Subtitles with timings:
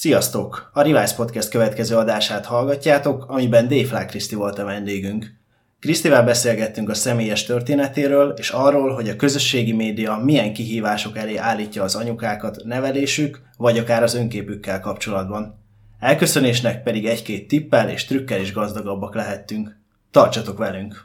[0.00, 0.70] Sziasztok!
[0.72, 5.32] A Rivals Podcast következő adását hallgatjátok, amiben Déflák Kriszti volt a vendégünk.
[5.80, 11.82] Krisztivel beszélgettünk a személyes történetéről, és arról, hogy a közösségi média milyen kihívások elé állítja
[11.82, 15.58] az anyukákat nevelésük, vagy akár az önképükkel kapcsolatban.
[15.98, 19.76] Elköszönésnek pedig egy-két tippel és trükkel is gazdagabbak lehettünk.
[20.10, 21.04] Tartsatok velünk!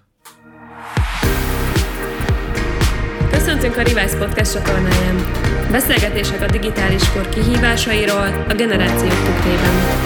[3.32, 5.45] Köszöntünk a Rivals Podcast csatornáján.
[5.72, 10.04] Beszélgetések a digitális kor kihívásairól a generációk tükrében.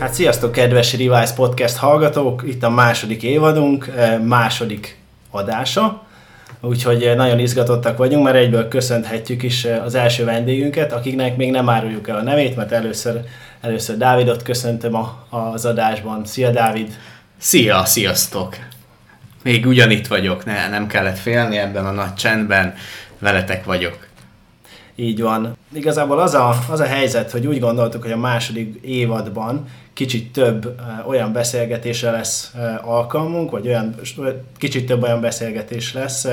[0.00, 2.42] Hát sziasztok, kedves Rivals Podcast hallgatók!
[2.46, 4.98] Itt a második évadunk, eh, második
[5.30, 6.05] adása.
[6.66, 11.68] Úgyhogy nagyon izgatottak vagyunk, mert egyből köszönhetjük is eh, az első vendégünket, akiknek még nem
[11.68, 13.20] áruljuk el a nevét, mert először,
[13.60, 16.24] először Dávidot köszöntöm a, az adásban.
[16.24, 16.96] Szia Dávid!
[17.38, 18.56] Szia, sziasztok!
[19.42, 22.74] Még ugyanitt vagyok, ne, nem kellett félni ebben a nagy csendben,
[23.18, 24.05] veletek vagyok.
[24.96, 25.56] Így van.
[25.72, 30.80] Igazából az a, az a helyzet, hogy úgy gondoltuk, hogy a második évadban kicsit több
[31.06, 33.94] olyan beszélgetésre lesz alkalmunk, vagy olyan,
[34.58, 36.26] kicsit több olyan beszélgetés lesz,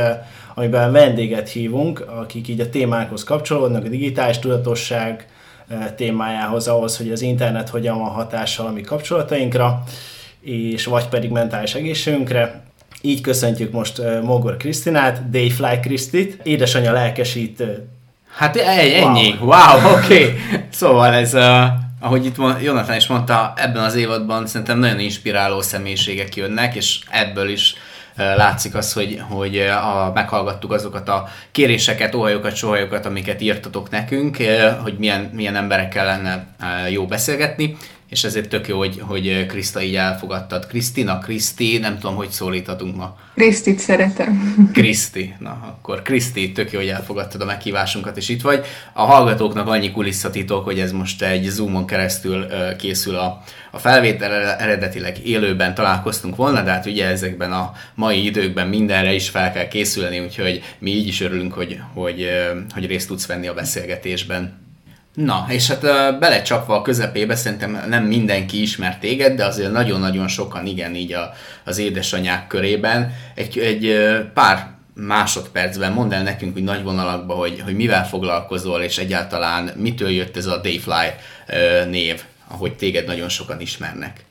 [0.55, 5.27] amiben vendéget hívunk, akik így a témákhoz kapcsolódnak, a digitális tudatosság
[5.95, 9.83] témájához, ahhoz, hogy az internet hogyan van hatással a mi kapcsolatainkra,
[10.41, 12.63] és vagy pedig mentális egészségünkre.
[13.01, 17.63] Így köszöntjük most Mogor Krisztinát, Dayfly Krisztit, édesanyja lelkesít
[18.35, 20.23] Hát ennyi, wow, wow oké.
[20.23, 20.39] Okay.
[20.69, 21.63] Szóval ez, uh,
[21.99, 27.49] ahogy itt Jonathan is mondta, ebben az évadban szerintem nagyon inspiráló személyiségek jönnek, és ebből
[27.49, 27.75] is
[28.15, 34.37] látszik az, hogy, hogy a, meghallgattuk azokat a kéréseket, óhajokat, sohajokat, amiket írtatok nekünk,
[34.81, 36.45] hogy milyen, milyen emberekkel lenne
[36.89, 37.77] jó beszélgetni,
[38.13, 40.67] és ezért tök jó, hogy, hogy Kriszta így elfogadtad.
[40.67, 43.17] Krisztina, Kriszti, nem tudom, hogy szólíthatunk ma.
[43.33, 44.55] Krisztit szeretem.
[44.73, 48.65] Kriszti, na akkor Kriszti, tök jó, hogy elfogadtad a meghívásunkat, és itt vagy.
[48.93, 52.45] A hallgatóknak annyi kulisszatitok, hogy ez most egy Zoomon keresztül
[52.77, 58.67] készül a, a felvétel, eredetileg élőben találkoztunk volna, de hát ugye ezekben a mai időkben
[58.67, 62.29] mindenre is fel kell készülni, úgyhogy mi így is örülünk, hogy, hogy,
[62.73, 64.62] hogy részt tudsz venni a beszélgetésben.
[65.13, 65.81] Na, és hát
[66.19, 71.33] belecsapva a közepébe, szerintem nem mindenki ismer téged, de azért nagyon-nagyon sokan igen így a,
[71.63, 73.13] az édesanyák körében.
[73.35, 73.97] Egy, egy
[74.33, 80.09] pár másodpercben mondd el nekünk hogy nagy vonalakban, hogy, hogy mivel foglalkozol, és egyáltalán mitől
[80.09, 81.09] jött ez a Dayfly
[81.89, 84.25] név, ahogy téged nagyon sokan ismernek.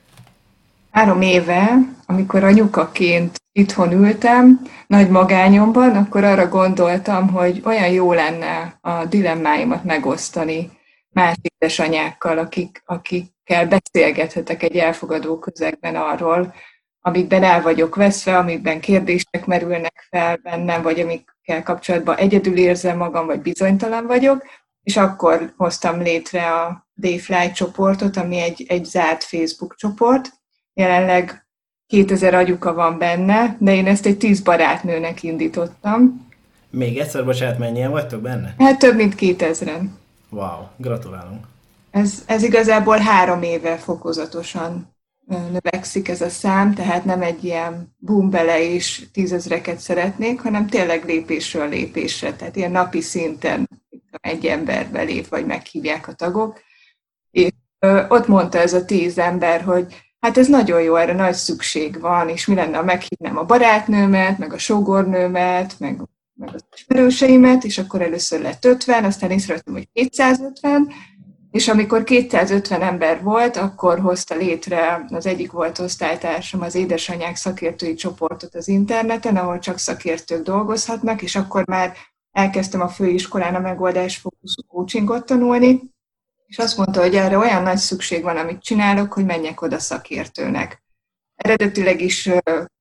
[0.90, 8.78] Három éve, amikor anyukaként itthon ültem, nagy magányomban, akkor arra gondoltam, hogy olyan jó lenne
[8.80, 10.70] a dilemmáimat megosztani
[11.08, 16.54] más édesanyákkal, akik, akikkel beszélgethetek egy elfogadó közegben arról,
[17.00, 23.26] amikben el vagyok veszve, amikben kérdések merülnek fel bennem, vagy amikkel kapcsolatban egyedül érzem magam,
[23.26, 24.44] vagy bizonytalan vagyok,
[24.82, 30.30] és akkor hoztam létre a Dayfly csoportot, ami egy, egy zárt Facebook csoport.
[30.74, 31.41] Jelenleg
[31.92, 36.28] 2000 agyuka van benne, de én ezt egy 10 barátnőnek indítottam.
[36.70, 38.54] Még egyszer, bocsánat, mennyien vagytok benne?
[38.58, 39.82] Hát több mint 2000-en.
[40.30, 41.46] Wow, gratulálunk.
[41.90, 44.94] Ez, ez igazából három éve fokozatosan
[45.26, 51.04] növekszik ez a szám, tehát nem egy ilyen boom bele és tízezreket szeretnék, hanem tényleg
[51.04, 53.68] lépésről lépésre, tehát ilyen napi szinten
[54.20, 56.60] egy ember belép, vagy meghívják a tagok.
[57.30, 57.50] És
[58.08, 59.86] ott mondta ez a tíz ember, hogy
[60.22, 64.38] hát ez nagyon jó, erre nagy szükség van, és mi lenne, ha meghívnám a barátnőmet,
[64.38, 66.00] meg a sógornőmet, meg,
[66.34, 70.92] meg az ismerőseimet, és akkor először lett 50, aztán észrevettem, hogy 250,
[71.50, 77.94] és amikor 250 ember volt, akkor hozta létre, az egyik volt osztálytársam, az édesanyák szakértői
[77.94, 81.92] csoportot az interneten, ahol csak szakértők dolgozhatnak, és akkor már
[82.32, 85.80] elkezdtem a főiskolán a megoldás fókuszú coachingot tanulni,
[86.52, 90.82] és azt mondta, hogy erre olyan nagy szükség van, amit csinálok, hogy menjek oda szakértőnek.
[91.34, 92.30] Eredetileg is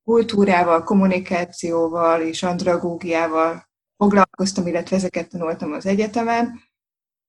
[0.04, 6.62] kultúrával, kommunikációval és andragógiával foglalkoztam, illetve ezeket tanultam az egyetemen,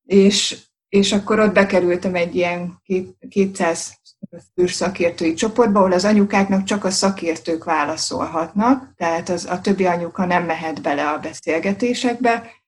[0.04, 0.58] és,
[0.88, 2.82] és akkor ott bekerültem egy ilyen
[3.28, 4.00] 200
[4.54, 10.24] fős szakértői csoportba, ahol az anyukáknak csak a szakértők válaszolhatnak, tehát az, a többi anyuka
[10.24, 12.61] nem mehet bele a beszélgetésekbe,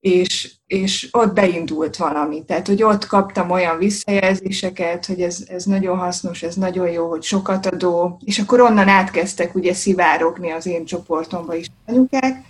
[0.00, 2.44] és, és ott beindult valami.
[2.44, 7.22] Tehát, hogy ott kaptam olyan visszajelzéseket, hogy ez, ez nagyon hasznos, ez nagyon jó, hogy
[7.22, 12.44] sokat adó, és akkor onnan átkezdtek ugye szivárogni az én csoportomba is anyukák,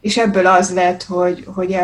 [0.00, 1.76] és ebből az lett, hogy, hogy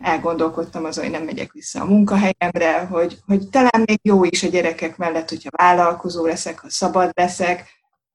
[0.00, 4.48] elgondolkodtam azon, hogy nem megyek vissza a munkahelyemre, hogy, hogy talán még jó is a
[4.48, 7.66] gyerekek mellett, hogyha vállalkozó leszek, ha szabad leszek,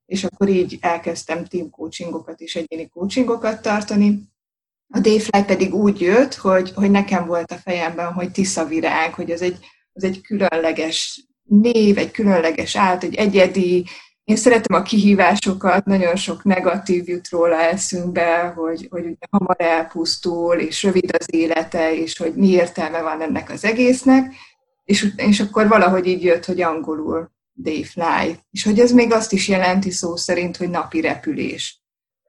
[0.06, 4.30] és akkor így elkezdtem team coachingokat és egyéni coachingokat tartani.
[4.90, 9.32] A Dayfly pedig úgy jött, hogy, hogy nekem volt a fejemben, hogy Tisza Virág, hogy
[9.32, 9.58] az egy,
[9.94, 13.86] az egy különleges név, egy különleges át, egy egyedi,
[14.24, 20.56] én szeretem a kihívásokat, nagyon sok negatív jut róla eszünkbe, hogy, hogy ugye hamar elpusztul,
[20.56, 24.34] és rövid az élete, és hogy mi értelme van ennek az egésznek,
[24.84, 29.48] és, és akkor valahogy így jött, hogy angolul Dayfly, és hogy ez még azt is
[29.48, 31.82] jelenti szó szerint, hogy napi repülés.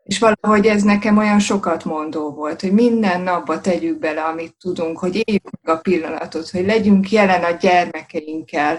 [0.08, 4.98] És valahogy ez nekem olyan sokat mondó volt, hogy minden napba tegyük bele, amit tudunk,
[4.98, 8.78] hogy éljük meg a pillanatot, hogy legyünk jelen a gyermekeinkkel,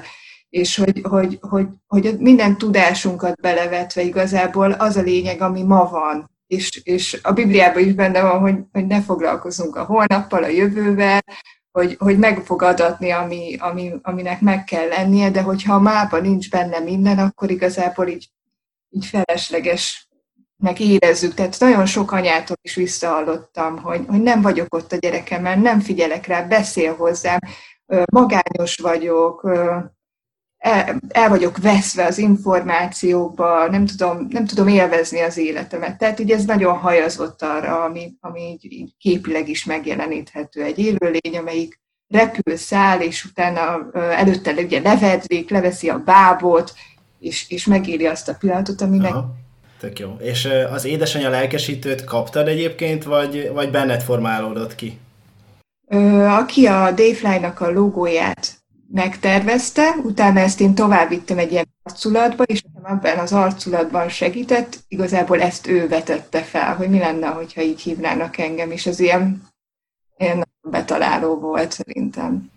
[0.49, 6.31] és hogy, hogy, hogy, hogy minden tudásunkat belevetve igazából az a lényeg, ami ma van.
[6.47, 11.23] És, és a Bibliában is benne van, hogy, hogy ne foglalkozunk a holnappal, a jövővel,
[11.71, 16.21] hogy, hogy meg fog adatni, ami, ami, aminek meg kell lennie, de hogyha a mában
[16.21, 18.29] nincs benne minden, akkor igazából így,
[18.89, 20.08] így felesleges
[20.59, 21.33] meg érezzük.
[21.33, 26.25] Tehát nagyon sok anyától is visszahallottam, hogy, hogy nem vagyok ott a gyerekemmel, nem figyelek
[26.25, 27.39] rá, beszél hozzám,
[28.11, 29.49] magányos vagyok,
[30.57, 35.97] el, el vagyok veszve az információkba, nem tudom, nem tudom élvezni az életemet.
[35.97, 40.63] Tehát ugye ez nagyon hajazott arra, ami, ami így, így képileg is megjeleníthető.
[40.63, 46.73] Egy élőlény, amelyik repül, száll, és utána előtte ugye levedlik, leveszi a bábot,
[47.19, 49.47] és, és megéli azt a pillanatot, aminek Aha.
[49.79, 50.15] Tök jó.
[50.19, 54.99] És az édesanyja lelkesítőt kaptad egyébként, vagy, vagy benned formálódott ki?
[56.27, 58.59] Aki a Dayfly-nak a logóját
[58.91, 65.41] megtervezte, utána ezt én tovább vittem egy ilyen arculatba, és ebben az arculatban segített, igazából
[65.41, 69.47] ezt ő vetette fel, hogy mi lenne, hogyha így hívnának engem, és az ilyen,
[70.17, 72.51] ilyen betaláló volt szerintem.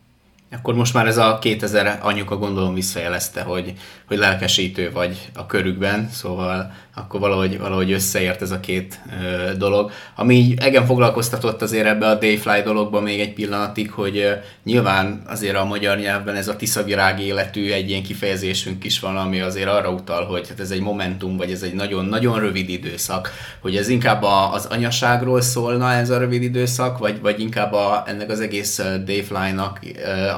[0.50, 3.72] Akkor most már ez a 2000 anyuka gondolom visszajelezte, hogy,
[4.06, 9.90] hogy lelkesítő vagy a körükben, szóval akkor valahogy, valahogy összeért ez a két ö, dolog.
[10.16, 14.32] Ami így egen foglalkoztatott azért ebbe a Dayfly dologba még egy pillanatig, hogy ö,
[14.64, 19.40] nyilván azért a magyar nyelvben ez a tiszavirág életű egy ilyen kifejezésünk is van, ami
[19.40, 23.30] azért arra utal, hogy hát ez egy momentum, vagy ez egy nagyon-nagyon rövid időszak,
[23.60, 28.04] hogy ez inkább a, az anyaságról szólna ez a rövid időszak, vagy, vagy inkább a,
[28.06, 29.80] ennek az egész Dayfly-nak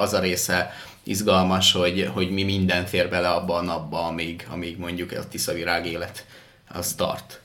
[0.01, 0.73] az a része,
[1.05, 5.87] izgalmas, hogy, hogy mi minden fér bele abba a napba, amíg, amíg mondjuk a tiszavirág
[5.87, 6.25] élet
[6.69, 7.43] az tart.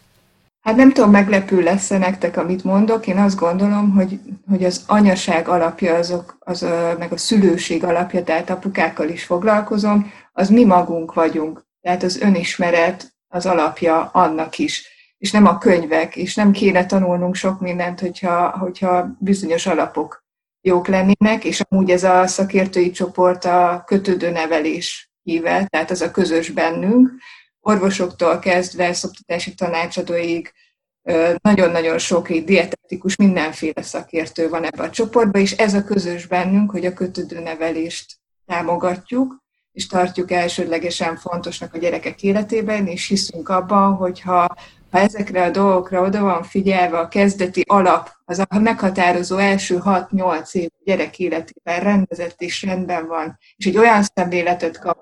[0.62, 3.08] Hát nem tudom, meglepő lesz-e nektek, amit mondok.
[3.08, 4.20] Én azt gondolom, hogy,
[4.50, 6.62] hogy az anyaság alapja, azok, az,
[6.98, 11.66] meg a szülőség alapja, tehát apukákkal is foglalkozom, az mi magunk vagyunk.
[11.82, 14.98] Tehát az önismeret az alapja annak is.
[15.18, 20.24] És nem a könyvek, és nem kéne tanulnunk sok mindent, hogyha, hogyha bizonyos alapok
[20.62, 26.12] jók lennének, és amúgy ez a szakértői csoport a kötődő nevelés híve, tehát az a
[26.12, 27.12] közös bennünk,
[27.62, 30.54] orvosoktól kezdve szoktatási tanácsadóig,
[31.42, 36.86] nagyon-nagyon sok dietetikus, mindenféle szakértő van ebben a csoportban, és ez a közös bennünk, hogy
[36.86, 38.16] a kötődő nevelést
[38.46, 39.38] támogatjuk,
[39.72, 44.56] és tartjuk elsődlegesen fontosnak a gyerekek életében, és hiszünk abban, hogyha
[44.92, 50.54] ha ezekre a dolgokra oda van figyelve, a kezdeti alap, az a meghatározó első 6-8
[50.54, 54.98] év gyerek életében rendezett és rendben van, és egy olyan szemléletet kap,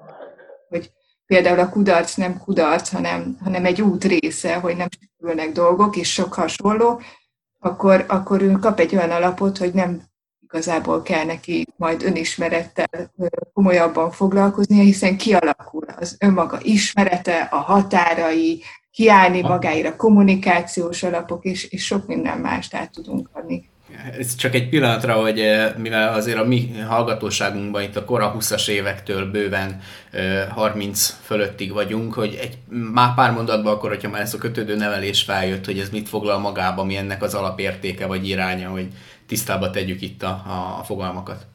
[0.70, 0.92] hogy
[1.28, 6.14] például a kudarc nem kudarc, hanem, hanem egy út része, hogy nem sikerülnek dolgok, és
[6.14, 7.02] sok hasonló,
[7.60, 10.02] akkor, akkor ő kap egy olyan alapot, hogy nem
[10.44, 13.12] igazából kell neki majd önismerettel
[13.54, 21.86] komolyabban foglalkoznia, hiszen kialakul az önmaga ismerete, a határai, kiállni magáira kommunikációs alapok, és, és
[21.86, 23.70] sok minden mást át tudunk adni
[24.20, 28.68] ez csak egy pillanatra, hogy eh, mivel azért a mi hallgatóságunkban itt a kora 20-as
[28.68, 29.80] évektől bőven
[30.50, 32.58] 30 eh, fölöttig vagyunk, hogy egy
[32.94, 36.40] már pár mondatban akkor, hogyha már ez a kötődő nevelés feljött, hogy ez mit foglal
[36.40, 38.88] magába, mi ennek az alapértéke vagy iránya, hogy
[39.28, 41.46] tisztába tegyük itt a, a, a fogalmakat.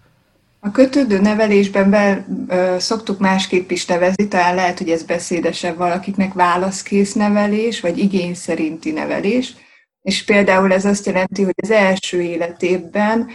[0.65, 6.33] A kötődő nevelésben be, ö, szoktuk másképp is nevezni, talán lehet, hogy ez beszédesebb valakiknek
[6.33, 9.55] válaszkész nevelés, vagy igény szerinti nevelés.
[10.03, 13.31] És például ez azt jelenti, hogy az első életében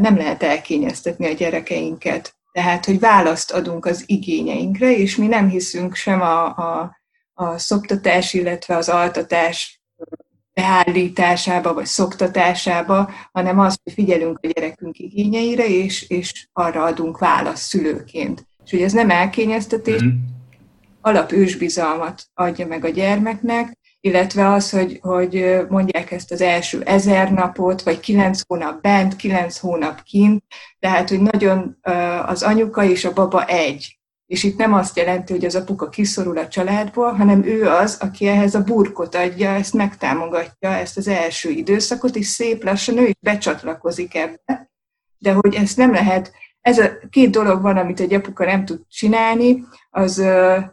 [0.00, 2.34] nem lehet elkényeztetni a gyerekeinket.
[2.52, 6.96] Tehát, hogy választ adunk az igényeinkre, és mi nem hiszünk sem a, a,
[7.34, 9.82] a szoptatás, illetve az altatás
[10.54, 17.68] beállításába, vagy szoktatásába, hanem az, hogy figyelünk a gyerekünk igényeire, és, és arra adunk választ
[17.68, 18.46] szülőként.
[18.64, 20.16] És hogy ez nem elkényeztetés, mm-hmm.
[21.00, 27.82] alapősbizalmat adja meg a gyermeknek, illetve az, hogy, hogy mondják ezt az első ezer napot,
[27.82, 30.44] vagy kilenc hónap bent, kilenc hónap kint,
[30.78, 31.78] tehát, hogy nagyon
[32.26, 36.38] az anyuka és a baba egy, És itt nem azt jelenti, hogy az apuka kiszorul
[36.38, 41.50] a családból, hanem ő az, aki ehhez a burkot adja, ezt megtámogatja, ezt az első
[41.50, 44.70] időszakot, és szép lassan ő is becsatlakozik ebbe.
[45.18, 46.32] De hogy ezt nem lehet,
[46.62, 50.22] ez a két dolog van, amit egy apuka nem tud csinálni, az,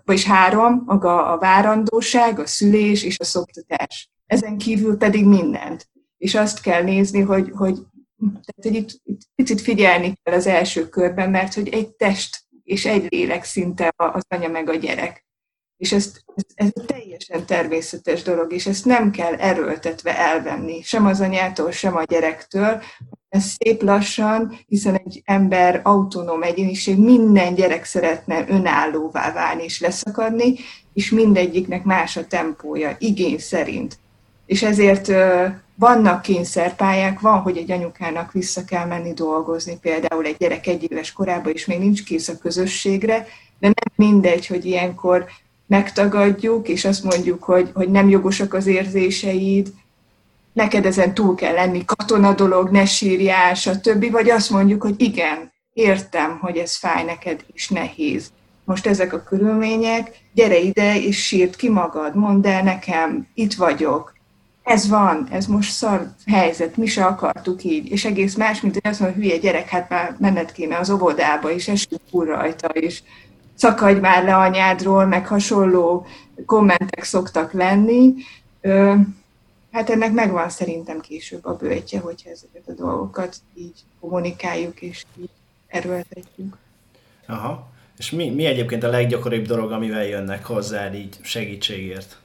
[0.05, 4.10] vagyis három, maga a várandóság, a szülés és a szoktatás.
[4.25, 5.89] Ezen kívül pedig mindent.
[6.17, 7.75] És azt kell nézni, hogy, hogy,
[8.19, 12.86] tehát, hogy itt, itt picit figyelni kell az első körben, mert hogy egy test és
[12.86, 15.25] egy lélek szinte az anya meg a gyerek.
[15.77, 21.22] És ezt, ez, ez teljesen természetes dolog, és ezt nem kell erőltetve elvenni, sem az
[21.22, 22.81] anyától, sem a gyerektől.
[23.29, 30.55] Ez szép lassan, hiszen egy ember autonóm egyéniség, minden gyerek szeretne önállóvá válni és leszakadni,
[30.93, 33.98] és mindegyiknek más a tempója, igény szerint.
[34.45, 35.12] És ezért
[35.75, 41.13] vannak kényszerpályák, van, hogy egy anyukának vissza kell menni dolgozni, például egy gyerek egy éves
[41.13, 43.27] korában is még nincs kész a közösségre,
[43.59, 45.25] de nem mindegy, hogy ilyenkor
[45.67, 49.67] megtagadjuk, és azt mondjuk, hogy, hogy nem jogosak az érzéseid,
[50.60, 54.12] neked ezen túl kell lenni, katona dolog, ne sírjál, stb.
[54.12, 58.32] Vagy azt mondjuk, hogy igen, értem, hogy ez fáj neked, és nehéz.
[58.63, 64.13] Most ezek a körülmények, gyere ide, és sírt ki magad, mondd el nekem, itt vagyok,
[64.63, 68.92] ez van, ez most szar helyzet, mi se akartuk így, és egész más, mint hogy
[68.92, 73.01] azt mondja, hülye gyerek, hát már menned kéne az óvodába, és esünk full rajta, és
[73.56, 76.06] szakadj már le anyádról, meg hasonló
[76.46, 78.13] kommentek szoktak lenni.
[79.72, 85.30] Hát ennek megvan szerintem később a bőtje, hogyha ezeket a dolgokat így kommunikáljuk, és így
[85.68, 86.58] erőltetjük.
[87.26, 87.68] Aha.
[87.98, 92.18] És mi, mi egyébként a leggyakoribb dolog, amivel jönnek hozzá így segítségért?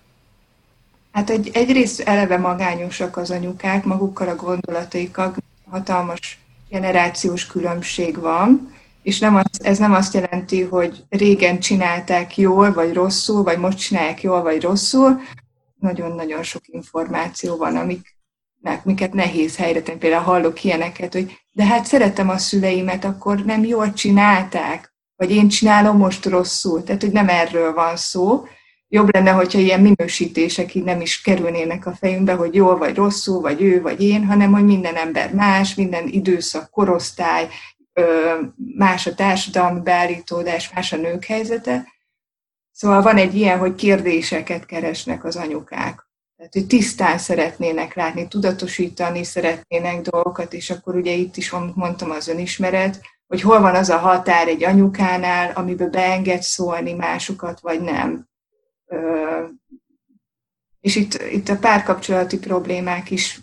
[1.13, 5.35] Hát egy, egyrészt eleve magányosak az anyukák, magukkal a gondolataikkal,
[5.71, 8.73] hatalmas generációs különbség van,
[9.03, 13.79] és nem az, ez nem azt jelenti, hogy régen csinálták jól, vagy rosszul, vagy most
[13.79, 15.21] csinálják jól, vagy rosszul.
[15.85, 18.17] Nagyon-nagyon sok információ van, amik,
[18.83, 19.99] miket nehéz helyre tenni.
[19.99, 25.49] Például hallok ilyeneket, hogy de hát szeretem a szüleimet, akkor nem jól csinálták, vagy én
[25.49, 26.83] csinálom most rosszul.
[26.83, 28.45] Tehát, hogy nem erről van szó,
[28.89, 33.41] jobb lenne, hogyha ilyen minősítések így nem is kerülnének a fejünkbe, hogy jól vagy rosszul,
[33.41, 37.49] vagy ő, vagy én, hanem hogy minden ember más, minden időszak, korosztály,
[38.77, 41.94] más a társadalmi beállítódás, más a nők helyzete.
[42.75, 46.09] Szóval van egy ilyen, hogy kérdéseket keresnek az anyukák.
[46.37, 52.11] Tehát, hogy tisztán szeretnének látni, tudatosítani szeretnének dolgokat, és akkor ugye itt is, amit mondtam,
[52.11, 57.81] az önismeret, hogy hol van az a határ egy anyukánál, amiben beenged szólni másokat, vagy
[57.81, 58.29] nem
[60.85, 63.41] és itt, itt a párkapcsolati problémák is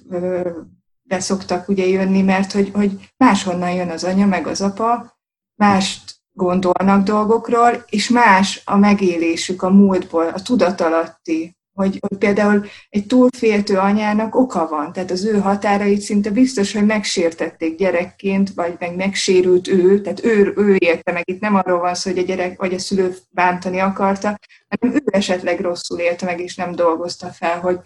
[1.01, 5.17] beszoktak ugye jönni, mert hogy, hogy máshonnan jön az anya, meg az apa,
[5.55, 13.05] mást gondolnak dolgokról, és más a megélésük a múltból, a tudatalatti hogy, hogy például egy
[13.05, 18.95] túlféltő anyának oka van, tehát az ő határait szinte biztos, hogy megsértették gyerekként, vagy meg
[18.95, 21.29] megsérült ő, tehát ő, ő élte meg.
[21.29, 25.03] Itt nem arról van szó, hogy a gyerek vagy a szülő bántani akarta, hanem ő
[25.05, 27.79] esetleg rosszul élte meg, és nem dolgozta fel, hogy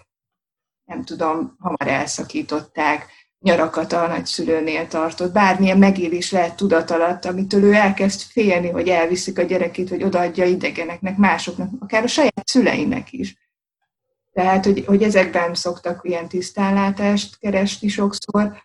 [0.85, 3.07] nem tudom, hamar elszakították,
[3.45, 9.39] nyarakat a nagyszülőnél tartott, bármilyen megélés lehet tudat alatt, amitől ő elkezd félni, hogy elviszik
[9.39, 13.37] a gyerekét, vagy odaadja idegeneknek, másoknak, akár a saját szüleinek is.
[14.33, 18.63] Tehát, hogy, hogy ezekben szoktak ilyen tisztánlátást keresni sokszor.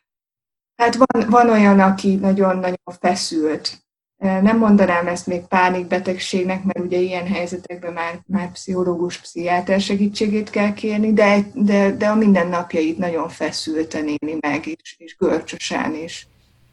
[0.77, 3.79] Hát van, van olyan, aki nagyon-nagyon feszült.
[4.21, 10.73] Nem mondanám ezt még pánikbetegségnek, mert ugye ilyen helyzetekben már, már pszichológus, pszichiáter segítségét kell
[10.73, 16.27] kérni, de, de, de a mindennapjait nagyon feszülten éli meg, és, és görcsösen, és,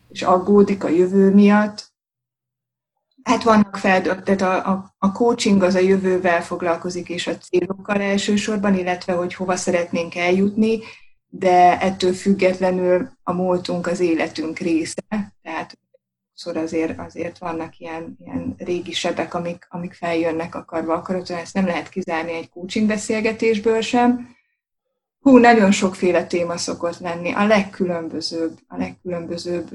[0.09, 1.91] és aggódik a jövő miatt.
[3.23, 8.01] Hát vannak feldölt, tehát a, a, a coaching az a jövővel foglalkozik, és a célokkal
[8.01, 10.79] elsősorban, illetve hogy hova szeretnénk eljutni,
[11.29, 15.03] de ettől függetlenül a múltunk az életünk része,
[15.41, 15.77] tehát
[16.37, 21.65] sokszor azért, azért vannak ilyen, ilyen régi sebek, amik, amik feljönnek akarva akaratlan, ezt nem
[21.65, 24.35] lehet kizárni egy coaching beszélgetésből sem.
[25.19, 29.69] Hú, nagyon sokféle téma szokott lenni, a legkülönbözőbb, a legkülönbözőbb.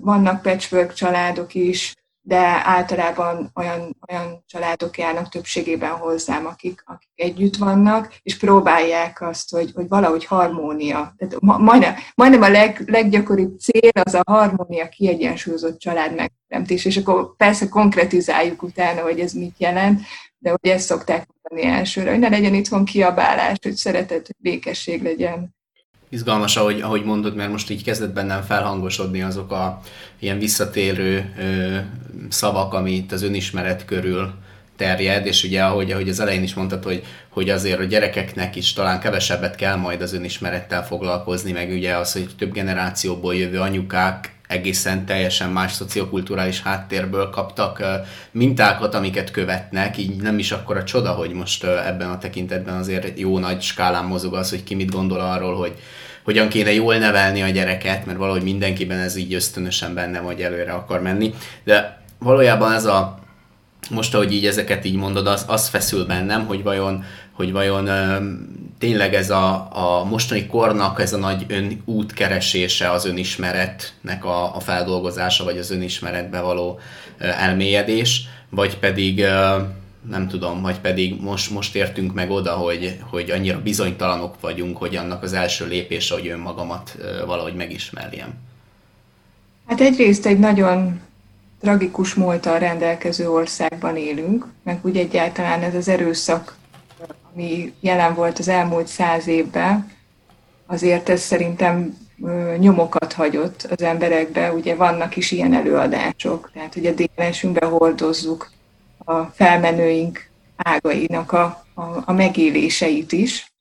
[0.00, 1.94] Vannak patchwork családok is,
[2.26, 9.50] de általában olyan, olyan családok járnak többségében hozzám, akik, akik együtt vannak, és próbálják azt,
[9.50, 11.14] hogy, hogy valahogy harmónia.
[11.16, 17.36] Tehát majdnem, majdnem a leg, leggyakoribb cél az a harmónia kiegyensúlyozott család megteremtés, és akkor
[17.36, 20.00] persze konkretizáljuk utána, hogy ez mit jelent,
[20.38, 25.02] de hogy ezt szokták mondani elsőre, hogy ne legyen itthon kiabálás, hogy szeretet, hogy békesség
[25.02, 25.55] legyen.
[26.08, 29.80] Izgalmas, ahogy, ahogy mondod, mert most így kezdett bennem felhangosodni azok a
[30.18, 31.76] ilyen visszatérő ö,
[32.28, 34.32] szavak, ami itt az önismeret körül
[34.76, 38.72] terjed, és ugye ahogy, ahogy az elején is mondtad, hogy, hogy azért a gyerekeknek is
[38.72, 44.35] talán kevesebbet kell majd az önismerettel foglalkozni, meg ugye az, hogy több generációból jövő anyukák
[44.46, 47.82] egészen teljesen más szociokulturális háttérből kaptak
[48.30, 53.18] mintákat, amiket követnek, így nem is akkor a csoda, hogy most ebben a tekintetben azért
[53.18, 55.74] jó nagy skálán mozog az, hogy ki mit gondol arról, hogy
[56.24, 60.72] hogyan kéne jól nevelni a gyereket, mert valahogy mindenkiben ez így ösztönösen benne, vagy előre
[60.72, 61.34] akar menni.
[61.64, 63.18] De valójában ez a
[63.90, 67.88] most, ahogy így ezeket így mondod, az, az feszül bennem, hogy vajon, hogy vajon
[68.78, 74.60] tényleg ez a, a mostani kornak ez a nagy ön útkeresése, az önismeretnek a, a
[74.60, 76.78] feldolgozása, vagy az önismeretbe való
[77.18, 79.24] elmélyedés, vagy pedig
[80.10, 84.96] nem tudom, vagy pedig most, most értünk meg oda, hogy, hogy annyira bizonytalanok vagyunk, hogy
[84.96, 88.34] annak az első lépése, hogy önmagamat valahogy megismerjem.
[89.66, 91.00] Hát egyrészt egy nagyon
[91.60, 96.56] tragikus múltal rendelkező országban élünk, meg úgy egyáltalán ez az erőszak,
[97.36, 99.92] ami jelen volt az elmúlt száz évben,
[100.66, 101.98] azért ez szerintem
[102.58, 108.50] nyomokat hagyott az emberekbe, ugye vannak is ilyen előadások, tehát ugye DNS-ünkbe hordozzuk
[109.04, 113.52] a felmenőink ágainak a, a, a megéléseit is.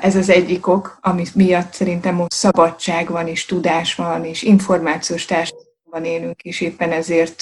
[0.00, 5.24] Ez az egyik ok, ami miatt szerintem most szabadság van, és tudás van, és információs
[5.24, 5.57] társadalom
[5.90, 7.36] van élünk, és éppen ezért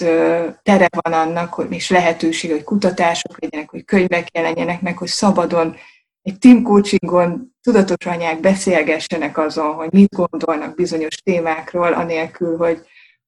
[0.62, 5.76] tere van annak, hogy is lehetőség, hogy kutatások legyenek, hogy könyvek jelenjenek meg, hogy szabadon
[6.23, 12.81] egy team coachingon tudatos anyák beszélgessenek azon, hogy mit gondolnak bizonyos témákról, anélkül, hogy,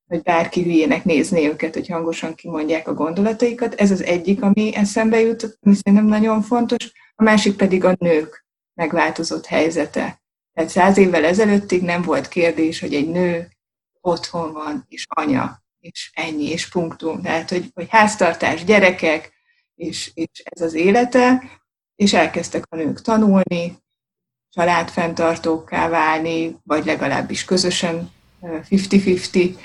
[0.06, 3.75] hogy bárki hülyének nézné őket, hogy hangosan kimondják a gondolataikat.
[3.75, 6.92] Ez az egyik, ami eszembe jut, ami szerintem nagyon fontos.
[7.14, 10.22] A másik pedig a nők megváltozott helyzete.
[10.54, 13.48] Tehát száz évvel ezelőttig nem volt kérdés, hogy egy nő
[14.00, 17.22] otthon van, és anya, és ennyi, és punktum.
[17.22, 19.32] Tehát, hogy, hogy háztartás, gyerekek,
[19.74, 21.42] és, és ez az élete,
[21.96, 23.78] és elkezdtek a nők tanulni,
[24.50, 28.11] családfenntartókká válni, vagy legalábbis közösen
[28.42, 29.58] 50-50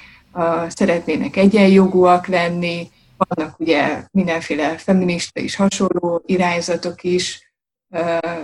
[0.67, 7.53] szeretnének egyenjogúak lenni, vannak ugye mindenféle feminista és hasonló irányzatok is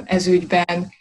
[0.04, 0.93] ez ügyben,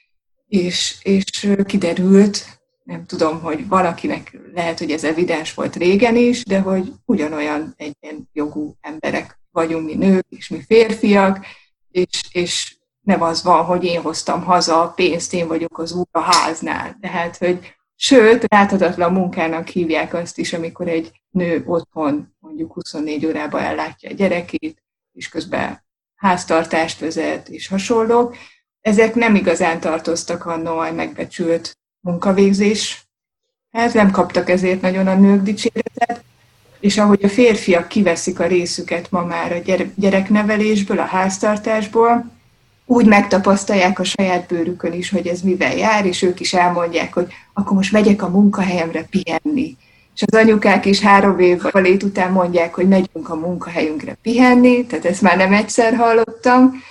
[0.47, 2.58] és, és kiderült,
[2.89, 8.77] nem tudom, hogy valakinek lehet, hogy ez evidens volt régen is, de hogy ugyanolyan egyenjogú
[8.81, 11.47] emberek vagyunk mi nők, és mi férfiak,
[11.91, 16.07] és, és nem az van, hogy én hoztam haza a pénzt, én vagyok az úr
[16.11, 16.97] a háznál.
[17.01, 23.63] Tehát, hogy sőt, láthatatlan munkának hívják azt is, amikor egy nő otthon mondjuk 24 órában
[23.63, 28.37] ellátja a gyerekét, és közben háztartást vezet, és hasonlók.
[28.81, 33.07] Ezek nem igazán tartoztak annó a megbecsült munkavégzés.
[33.73, 36.25] Hát nem kaptak ezért nagyon a nők dicséretet,
[36.81, 42.37] és ahogy a férfiak kiveszik a részüket ma már a gyereknevelésből, a háztartásból,
[42.91, 47.33] úgy megtapasztalják a saját bőrükön is, hogy ez mivel jár, és ők is elmondják, hogy
[47.53, 49.77] akkor most megyek a munkahelyemre pihenni.
[50.15, 55.05] És az anyukák is három év valét után mondják, hogy megyünk a munkahelyünkre pihenni, tehát
[55.05, 56.83] ezt már nem egyszer hallottam.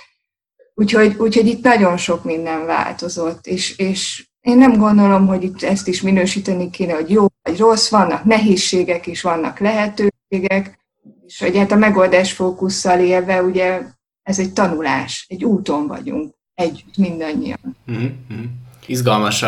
[0.74, 5.88] Úgyhogy, úgyhogy itt nagyon sok minden változott, és, és én nem gondolom, hogy itt ezt
[5.88, 10.78] is minősíteni kéne, hogy jó vagy rossz, vannak nehézségek és vannak lehetőségek,
[11.26, 13.82] és hogy hát a megoldás fókusszal élve, ugye
[14.22, 17.76] ez egy tanulás, egy úton vagyunk együtt mindannyian.
[17.90, 18.44] Mm-hmm.
[18.86, 19.44] Izgalmas,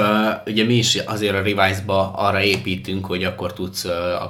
[0.46, 3.84] ugye mi is azért a Revise-ba arra építünk, hogy akkor tudsz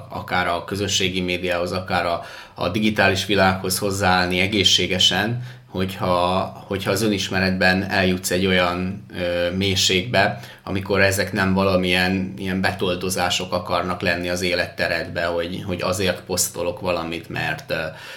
[0.08, 2.22] akár a közösségi médiához, akár a,
[2.54, 11.00] a digitális világhoz hozzáállni egészségesen, hogyha, hogyha az önismeretben eljutsz egy olyan ö, mélységbe, amikor
[11.00, 17.74] ezek nem valamilyen ilyen betoldozások akarnak lenni az életteredbe, hogy, hogy azért posztolok valamit, mert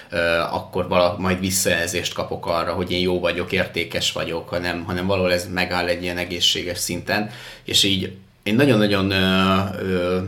[0.10, 0.18] ö,
[0.52, 5.34] akkor vala, majd visszajelzést kapok arra, hogy én jó vagyok, értékes vagyok, hanem, hanem valahol
[5.34, 7.30] ez megáll egy ilyen egészséges szinten,
[7.64, 10.20] és így én nagyon-nagyon ö, ö,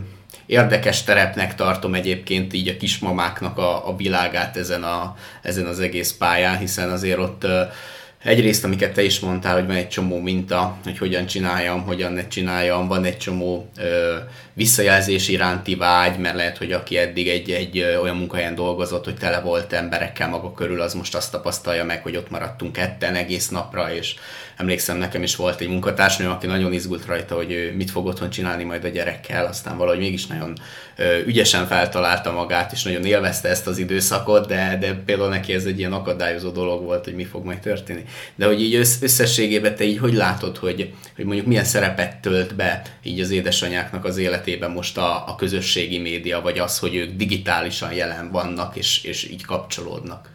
[0.46, 6.12] érdekes terepnek tartom egyébként így a kismamáknak a, a világát ezen, a, ezen az egész
[6.12, 7.46] pályán, hiszen azért ott
[8.22, 12.28] egyrészt, amiket te is mondtál, hogy van egy csomó minta, hogy hogyan csináljam, hogyan ne
[12.28, 14.16] csináljam, van egy csomó ö,
[14.52, 19.40] visszajelzés iránti vágy, mert lehet, hogy aki eddig egy, egy olyan munkahelyen dolgozott, hogy tele
[19.40, 23.92] volt emberekkel maga körül, az most azt tapasztalja meg, hogy ott maradtunk ketten egész napra,
[23.94, 24.14] és
[24.56, 28.30] emlékszem, nekem is volt egy munkatársnő, aki nagyon izgult rajta, hogy ő mit fog otthon
[28.30, 30.58] csinálni majd a gyerekkel, aztán valahogy mégis nagyon
[30.96, 35.64] ö, ügyesen feltalálta magát, és nagyon élvezte ezt az időszakot, de, de például neki ez
[35.64, 38.04] egy ilyen akadályozó dolog volt, hogy mi fog majd történni.
[38.34, 42.82] De hogy így összességében te így hogy látod, hogy, hogy mondjuk milyen szerepet tölt be
[43.02, 47.92] így az édesanyáknak az életében most a, a közösségi média, vagy az, hogy ők digitálisan
[47.92, 50.30] jelen vannak, és, és így kapcsolódnak?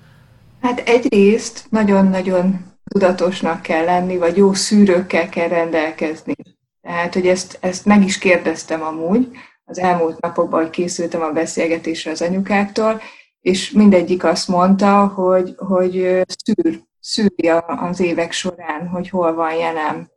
[0.62, 6.34] Hát egyrészt nagyon-nagyon tudatosnak kell lenni, vagy jó szűrőkkel kell rendelkezni.
[6.82, 9.28] Tehát, hogy ezt, ezt meg is kérdeztem amúgy,
[9.66, 13.02] az elmúlt napokban, hogy készültem a beszélgetésre az anyukáktól,
[13.42, 20.12] és mindegyik azt mondta, hogy, hogy szűr, szűri az évek során, hogy hol van jelen.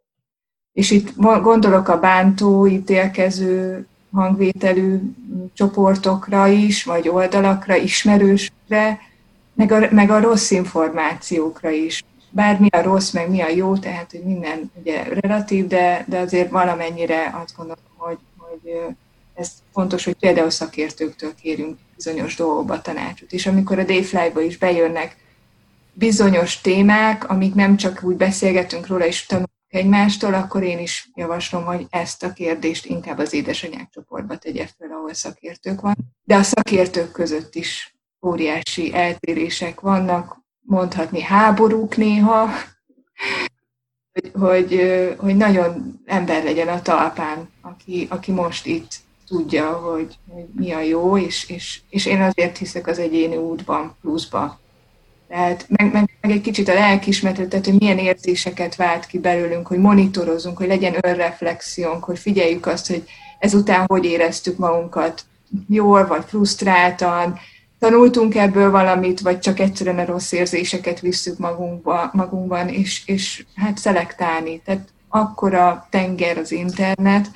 [0.72, 5.00] És itt gondolok a bántó, ítélkező hangvételű
[5.54, 9.00] csoportokra is, vagy oldalakra, ismerősre,
[9.54, 12.04] meg a, meg a rossz információkra is.
[12.30, 16.18] Bár mi a rossz, meg mi a jó, tehát hogy minden ugye relatív, de, de
[16.18, 18.80] azért valamennyire azt gondolom, hogy, hogy
[19.34, 23.32] ez fontos, hogy például szakértőktől kérünk bizonyos dolgokba tanácsot.
[23.32, 25.16] És amikor a Dayfly-ba is bejönnek
[25.94, 31.64] bizonyos témák, amik nem csak úgy beszélgetünk róla, és tanulunk egymástól, akkor én is javaslom,
[31.64, 35.94] hogy ezt a kérdést inkább az édesanyák csoportba tegye fel, ahol szakértők van.
[36.24, 42.48] De a szakértők között is óriási eltérések vannak, mondhatni háborúk néha,
[44.12, 44.80] hogy, hogy,
[45.18, 48.92] hogy nagyon ember legyen a talpán, aki, aki most itt
[49.26, 53.96] tudja, hogy, hogy mi a jó, és, és, és én azért hiszek az egyéni útban,
[54.00, 54.60] pluszba.
[55.28, 59.78] Tehát meg, meg, meg egy kicsit a lelkismeretet, hogy milyen érzéseket vált ki belőlünk, hogy
[59.78, 63.04] monitorozunk, hogy legyen önreflexiónk, hogy figyeljük azt, hogy
[63.38, 65.24] ezután hogy éreztük magunkat,
[65.68, 67.38] jól vagy frusztráltan,
[67.78, 73.78] tanultunk ebből valamit, vagy csak egyszerűen a rossz érzéseket visszük magunkba, magunkban, és, és hát
[73.78, 74.60] szelektálni.
[74.64, 77.30] Tehát akkora tenger az internet,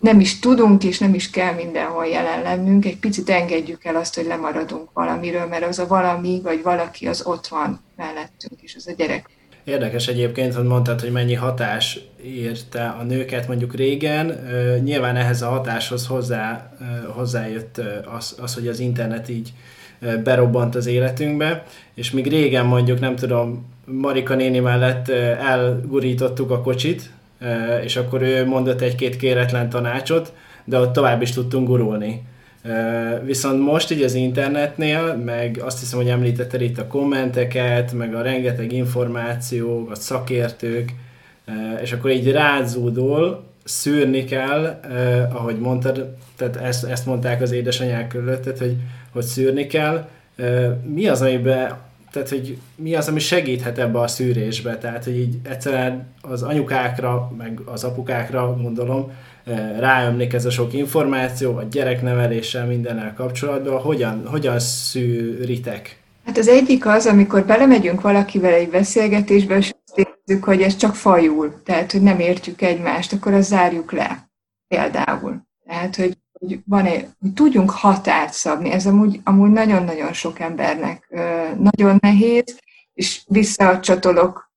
[0.00, 4.14] nem is tudunk, és nem is kell mindenhol jelen lennünk, egy picit engedjük el azt,
[4.14, 8.86] hogy lemaradunk valamiről, mert az a valami, vagy valaki az ott van mellettünk, és az
[8.86, 9.28] a gyerek.
[9.64, 14.48] Érdekes egyébként, hogy mondtad, hogy mennyi hatás érte a nőket mondjuk régen.
[14.84, 16.72] Nyilván ehhez a hatáshoz hozzá,
[17.08, 17.80] hozzájött
[18.16, 19.52] az, az, hogy az internet így
[20.24, 25.08] berobbant az életünkbe, és még régen mondjuk, nem tudom, Marika néni mellett
[25.38, 27.10] elgurítottuk a kocsit,
[27.84, 30.32] és akkor ő mondott egy-két kéretlen tanácsot,
[30.64, 32.22] de ott tovább is tudtunk gurulni.
[33.24, 38.22] Viszont most így az internetnél, meg azt hiszem, hogy említetted itt a kommenteket, meg a
[38.22, 40.92] rengeteg információ, a szakértők,
[41.82, 44.80] és akkor így rázódól szűrni kell,
[45.32, 48.76] ahogy mondtad, tehát ezt, ezt mondták az édesanyák körülött, tehát hogy,
[49.12, 50.08] hogy szűrni kell.
[50.82, 51.78] Mi az, amiben
[52.10, 57.32] tehát hogy mi az, ami segíthet ebbe a szűrésbe, tehát hogy így egyszerűen az anyukákra,
[57.36, 59.12] meg az apukákra gondolom,
[59.44, 66.02] eh, ráömlik ez a sok információ, a gyerekneveléssel, mindennel kapcsolatban, hogyan, hogyan szűritek?
[66.24, 70.94] Hát az egyik az, amikor belemegyünk valakivel egy beszélgetésbe, és azt érzük, hogy ez csak
[70.94, 74.28] fajul, tehát hogy nem értjük egymást, akkor azt zárjuk le.
[74.68, 75.46] Például.
[75.66, 78.70] Tehát, hogy hogy, van egy, hogy tudjunk határt szabni.
[78.70, 81.08] Ez amúgy, amúgy nagyon-nagyon sok embernek
[81.58, 82.58] nagyon nehéz,
[82.94, 84.52] és visszacsatolok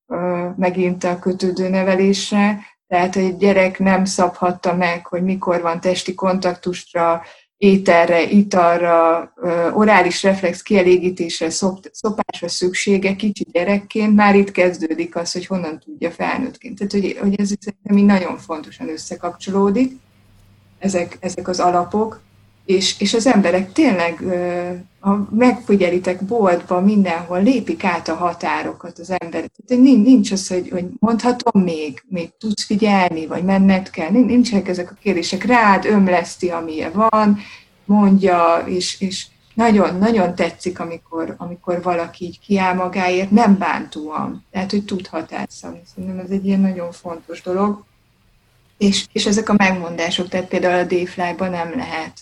[0.56, 7.22] megint a kötődő nevelésre, tehát egy gyerek nem szabhatta meg, hogy mikor van testi kontaktusra,
[7.58, 9.34] ételre, italra,
[9.74, 11.50] orális reflex kielégítésre,
[11.92, 16.78] szopásra szüksége kicsi gyerekként, már itt kezdődik az, hogy honnan tudja felnőttként.
[16.78, 20.00] Tehát, hogy, hogy ez szerintem nagyon fontosan összekapcsolódik
[20.82, 22.22] ezek, ezek az alapok,
[22.66, 24.24] és, és az emberek tényleg,
[25.00, 29.52] ha megfigyelitek boltban, mindenhol lépik át a határokat az emberek.
[29.68, 34.10] Tehát nincs az, hogy, hogy mondhatom még, még tudsz figyelni, vagy menned kell.
[34.10, 35.44] Nincsenek ezek a kérdések.
[35.44, 37.38] Rád ömleszti, amilyen van,
[37.86, 44.46] mondja, és, és nagyon-nagyon tetszik, amikor, amikor valaki így kiáll magáért, nem bántóan.
[44.52, 47.84] Tehát, hogy tud határt Szerintem ez egy ilyen nagyon fontos dolog.
[48.82, 52.14] És, és ezek a megmondások, tehát például a Dayfly-ban nem lehet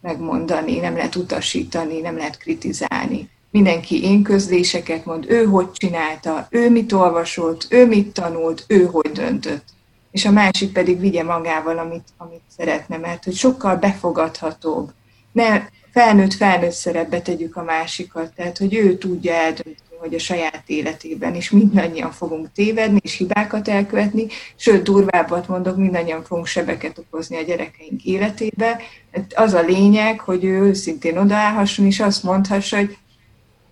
[0.00, 3.30] megmondani, nem lehet utasítani, nem lehet kritizálni.
[3.50, 9.10] Mindenki én közléseket mond, ő hogy csinálta, ő mit olvasott, ő mit tanult, ő hogy
[9.12, 9.64] döntött.
[10.10, 14.92] És a másik pedig vigye magával, amit, amit szeretne, mert hogy sokkal befogadhatóbb.
[15.32, 20.62] Ne felnőtt felnőtt szerepbe tegyük a másikat, tehát hogy ő tudja eldönteni, hogy a saját
[20.66, 27.36] életében is mindannyian fogunk tévedni és hibákat elkövetni, sőt, durvábbat mondok, mindannyian fogunk sebeket okozni
[27.36, 28.80] a gyerekeink életébe.
[29.12, 32.96] Hát az a lényeg, hogy ő őszintén odaállhasson, és azt mondhassa, hogy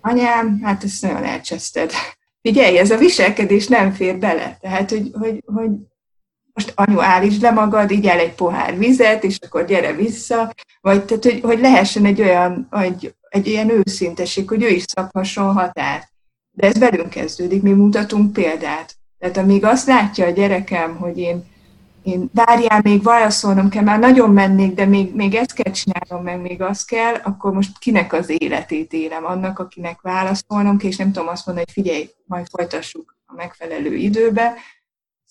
[0.01, 1.91] anyám, hát ezt nagyon elcseszted.
[2.41, 4.57] Figyelj, ez a viselkedés nem fér bele.
[4.61, 5.69] Tehát, hogy, hogy, hogy
[6.53, 11.05] most anyu állítsd le magad, így el egy pohár vizet, és akkor gyere vissza, vagy
[11.05, 16.13] tehát, hogy, hogy lehessen egy olyan, egy, egy ilyen őszinteség, hogy ő is szabhasson határt
[16.55, 18.95] De ez velünk kezdődik, mi mutatunk példát.
[19.19, 21.45] Tehát amíg azt látja a gyerekem, hogy én,
[22.03, 26.41] én várjál, még válaszolnom kell, már nagyon mennék, de még, még ezt kell csinálnom, meg
[26.41, 29.25] még azt kell, akkor most kinek az életét élem?
[29.25, 33.95] Annak, akinek válaszolnom kell, és nem tudom azt mondani, hogy figyelj, majd folytassuk a megfelelő
[33.95, 34.53] időbe,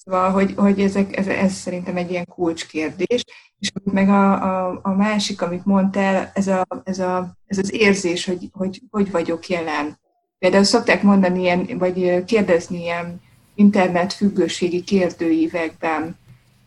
[0.04, 3.24] Szóval, hogy, hogy ezek, ez, ez szerintem egy ilyen kulcskérdés.
[3.58, 8.24] És meg a, a, a másik, amit mondtál, ez, a, ez, a, ez az érzés,
[8.24, 9.98] hogy, hogy hogy vagyok jelen.
[10.44, 13.20] Például szokták mondani ilyen, vagy kérdezni ilyen
[13.54, 16.18] internet függőségi kérdőívekben,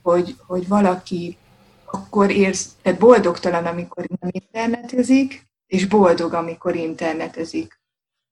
[0.02, 1.38] hogy, hogy valaki
[1.86, 7.80] akkor érz, tehát boldogtalan, amikor nem internetezik, és boldog, amikor internetezik.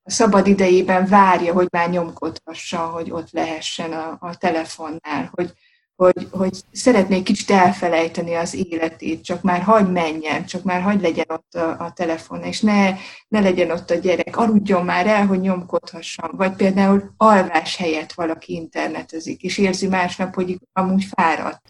[0.04, 5.54] A szabad idejében várja, hogy már nyomkodhassa, hogy ott lehessen a, a telefonnál, hogy,
[5.96, 11.26] hogy, hogy szeretnék kicsit elfelejteni az életét, csak már hagy menjen, csak már hagy legyen
[11.28, 12.94] ott a, a telefon, és ne,
[13.28, 16.30] ne legyen ott a gyerek, aludjon már el, hogy nyomkodhassam.
[16.32, 21.62] Vagy például alvás helyett valaki internetezik, és érzi másnap, hogy amúgy fáradt.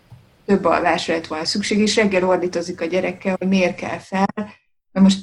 [0.46, 4.54] Több alvásra lett volna szükség, és reggel ordítozik a gyerekkel, hogy miért kell fel,
[4.92, 5.20] na most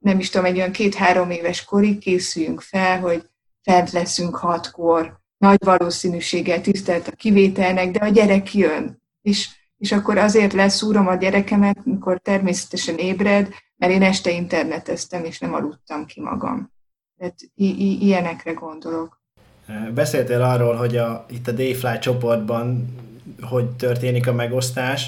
[0.00, 3.28] nem is tudom, egy olyan két-három éves korig készüljünk fel, hogy
[3.62, 9.02] fent leszünk hatkor, nagy valószínűséggel tisztelt a kivételnek, de a gyerek jön.
[9.22, 15.38] És, és akkor azért leszúrom a gyerekemet, mikor természetesen ébred, mert én este interneteztem, és
[15.38, 16.72] nem aludtam ki magam.
[17.18, 19.20] Tehát i- i- ilyenekre gondolok.
[19.94, 22.94] Beszéltél arról, hogy a, itt a Dayfly csoportban
[23.40, 25.06] hogy történik a megosztás.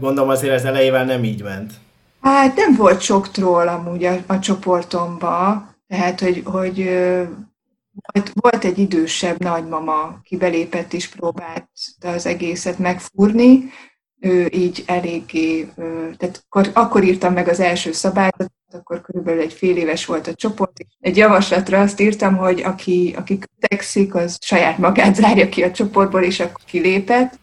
[0.00, 1.72] Gondolom azért ez elejével nem így ment.
[2.20, 6.88] Hát nem volt sok troll amúgy a, a csoportomba, tehát hogy, hogy
[8.12, 11.68] volt, volt egy idősebb nagymama, aki belépett és próbált
[12.00, 13.70] az egészet megfúrni,
[14.20, 15.72] ő így eléggé,
[16.16, 20.34] tehát akkor, akkor írtam meg az első szabályzatot, akkor körülbelül egy fél éves volt a
[20.34, 20.72] csoport.
[21.00, 26.22] Egy javaslatra azt írtam, hogy aki, aki kötekszik, az saját magát zárja ki a csoportból,
[26.22, 27.40] és akkor kilépett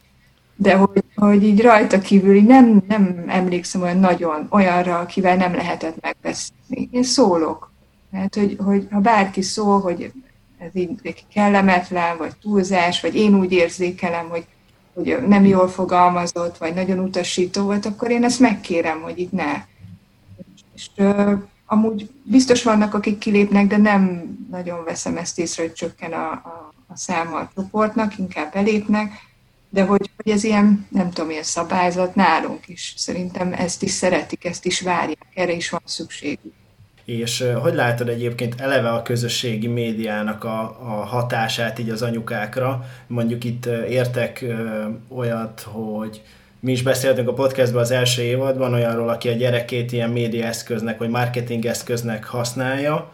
[0.61, 6.01] de hogy, hogy így rajta kívül nem, nem emlékszem olyan nagyon olyanra, akivel nem lehetett
[6.01, 6.89] megbeszélni.
[6.91, 7.71] Én szólok.
[8.11, 10.11] mert hogy, hogy ha bárki szól, hogy
[10.59, 14.45] ez így kellemetlen, vagy túlzás, vagy én úgy érzékelem, hogy,
[14.93, 19.65] hogy nem jól fogalmazott, vagy nagyon utasító volt, akkor én ezt megkérem, hogy itt ne.
[20.75, 21.31] És uh,
[21.65, 26.73] amúgy biztos vannak, akik kilépnek, de nem nagyon veszem ezt észre, hogy csökken a, a,
[26.87, 29.11] a száma a csoportnak, inkább belépnek
[29.69, 32.93] de hogy, hogy ez ilyen, nem tudom, ilyen szabályzat nálunk is.
[32.97, 36.53] Szerintem ezt is szeretik, ezt is várják, erre is van szükségük.
[37.09, 42.85] És hogy látod egyébként eleve a közösségi médiának a, a hatását így az anyukákra?
[43.07, 44.45] Mondjuk itt értek
[45.07, 46.21] olyat, hogy
[46.59, 50.97] mi is beszéltünk a podcastban az első évadban olyanról, aki a gyerekét ilyen média eszköznek
[50.97, 53.11] vagy marketing eszköznek használja,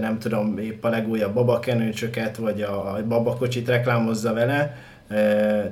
[0.00, 4.76] nem tudom, épp a legújabb babakenőcsöket vagy a babakocsit reklámozza vele,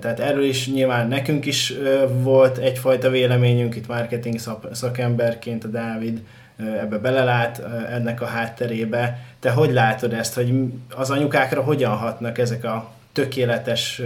[0.00, 1.74] tehát erről is nyilván nekünk is
[2.22, 4.38] volt egyfajta véleményünk, itt marketing
[4.72, 6.20] szakemberként a Dávid
[6.58, 7.58] ebbe belelát
[7.90, 9.18] ennek a hátterébe.
[9.40, 14.02] Te hogy látod ezt, hogy az anyukákra hogyan hatnak ezek a tökéletes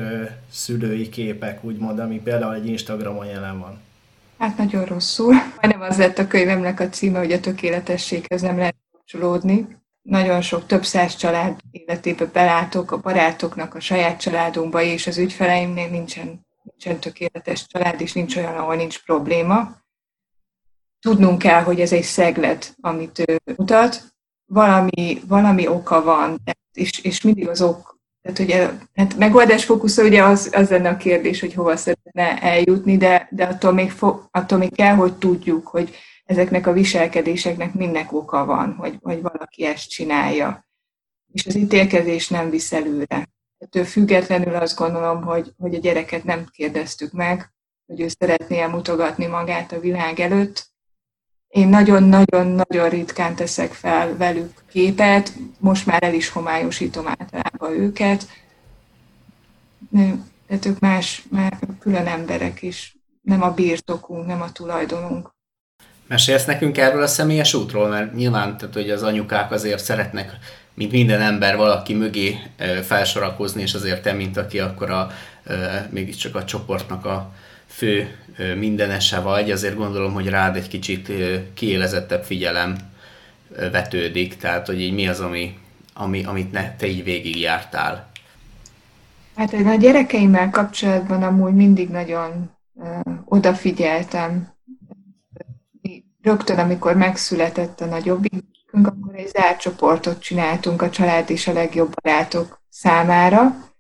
[0.51, 3.81] szülői képek, úgymond, ami például egy Instagramon jelen van?
[4.39, 5.35] Hát nagyon rosszul.
[5.61, 10.67] Nem az lett a könyvemnek a címe, hogy a tökéletességhez nem lehet kapcsolódni nagyon sok,
[10.67, 17.01] több száz család életébe belátok, a barátoknak, a saját családunkba és az ügyfeleimnél nincsen, nincsen
[17.01, 19.81] tökéletes család, és nincs olyan, ahol nincs probléma.
[21.03, 24.03] Tudnunk kell, hogy ez egy szeglet, amit ő mutat,
[24.45, 26.39] valami, valami oka van,
[26.73, 30.97] és, és mindig az ok, tehát ugye, hát megoldás fókusza ugye az, az lenne a
[30.97, 35.67] kérdés, hogy hova szeretne eljutni, de, de attól, még fo, attól még kell, hogy tudjuk,
[35.67, 40.67] hogy ezeknek a viselkedéseknek mindnek oka van, hogy, hogy valaki ezt csinálja.
[41.33, 43.29] És az ítélkezés nem visz előre.
[43.59, 47.53] Ettől függetlenül azt gondolom, hogy, hogy a gyereket nem kérdeztük meg,
[47.87, 50.72] hogy ő szeretné mutogatni magát a világ előtt.
[51.53, 58.27] Én nagyon-nagyon-nagyon ritkán teszek fel velük képet, most már el is homályosítom általában őket.
[60.47, 65.31] Tehát ők más, már külön emberek is, nem a birtokunk, nem a tulajdonunk.
[66.07, 70.37] Mesélsz nekünk erről a személyes útról, mert nyilván tehát, hogy az anyukák azért szeretnek,
[70.75, 72.39] mint minden ember, valaki mögé
[72.83, 75.11] felsorakozni, és azért te, mint aki akkor a,
[75.91, 77.33] mégiscsak a csoportnak a
[77.75, 78.17] fő
[78.59, 81.13] mindenese vagy, azért gondolom, hogy rád egy kicsit
[81.55, 82.77] kiélezettebb figyelem
[83.49, 85.59] vetődik, tehát hogy így mi az, ami,
[85.95, 88.11] ami, amit ne, te így végigjártál.
[89.37, 92.51] Hát én a gyerekeimmel kapcsolatban amúgy mindig nagyon
[93.25, 94.55] odafigyeltem
[96.23, 98.33] rögtön, amikor megszületett a nagyobbik,
[98.73, 103.71] szülőkünk, akkor egy zárt csoportot csináltunk a család és a legjobb barátok számára.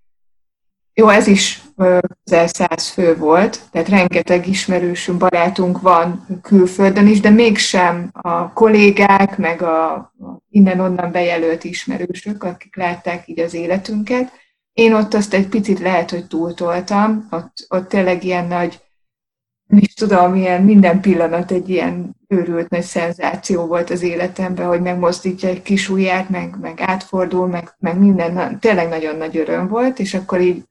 [0.94, 7.30] Jó, ez is közel száz fő volt, tehát rengeteg ismerősünk, barátunk van külföldön is, de
[7.30, 10.12] mégsem a kollégák, meg a
[10.50, 14.32] innen-onnan bejelölt ismerősök, akik látták így az életünket.
[14.72, 18.80] Én ott azt egy picit lehet, hogy túltoltam, ott, ott tényleg ilyen nagy
[19.80, 25.48] is tudom, ilyen minden pillanat egy ilyen őrült nagy szenzáció volt az életemben, hogy megmozdítja
[25.48, 30.14] egy kis ujját, meg, meg átfordul, meg, meg minden, tényleg nagyon nagy öröm volt, és
[30.14, 30.62] akkor így,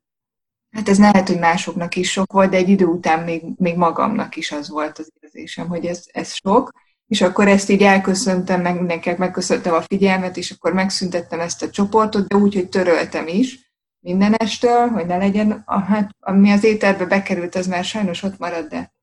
[0.71, 4.35] hát ez lehet, hogy másoknak is sok volt, de egy idő után még, még magamnak
[4.35, 6.71] is az volt az érzésem, hogy ez, ez sok,
[7.07, 11.69] és akkor ezt így elköszöntem, meg mindenkinek megköszöntem a figyelmet, és akkor megszüntettem ezt a
[11.69, 17.05] csoportot, de úgy, hogy töröltem is minden estől, hogy ne legyen, hát ami az ételbe
[17.05, 18.93] bekerült, az már sajnos ott marad, de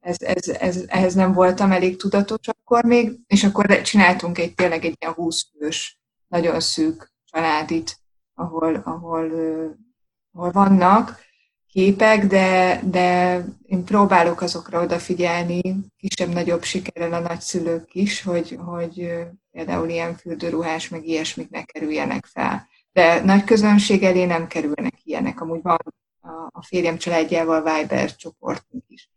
[0.00, 4.84] ez, ez, ez, ehhez nem voltam elég tudatos akkor még, és akkor csináltunk egy tényleg
[4.84, 7.98] egy ilyen 20 fős, nagyon szűk családit,
[8.34, 9.30] ahol, ahol,
[10.32, 11.20] ahol vannak
[11.72, 15.60] képek, de, de én próbálok azokra odafigyelni,
[15.96, 19.12] kisebb-nagyobb sikerrel a nagyszülők is, hogy, hogy
[19.50, 22.68] például ilyen fürdőruhás, meg ilyesmik ne kerüljenek fel.
[22.92, 25.40] De nagy közönség elé nem kerülnek ilyenek.
[25.40, 25.78] Amúgy van
[26.50, 29.10] a férjem családjával Viber csoportunk is.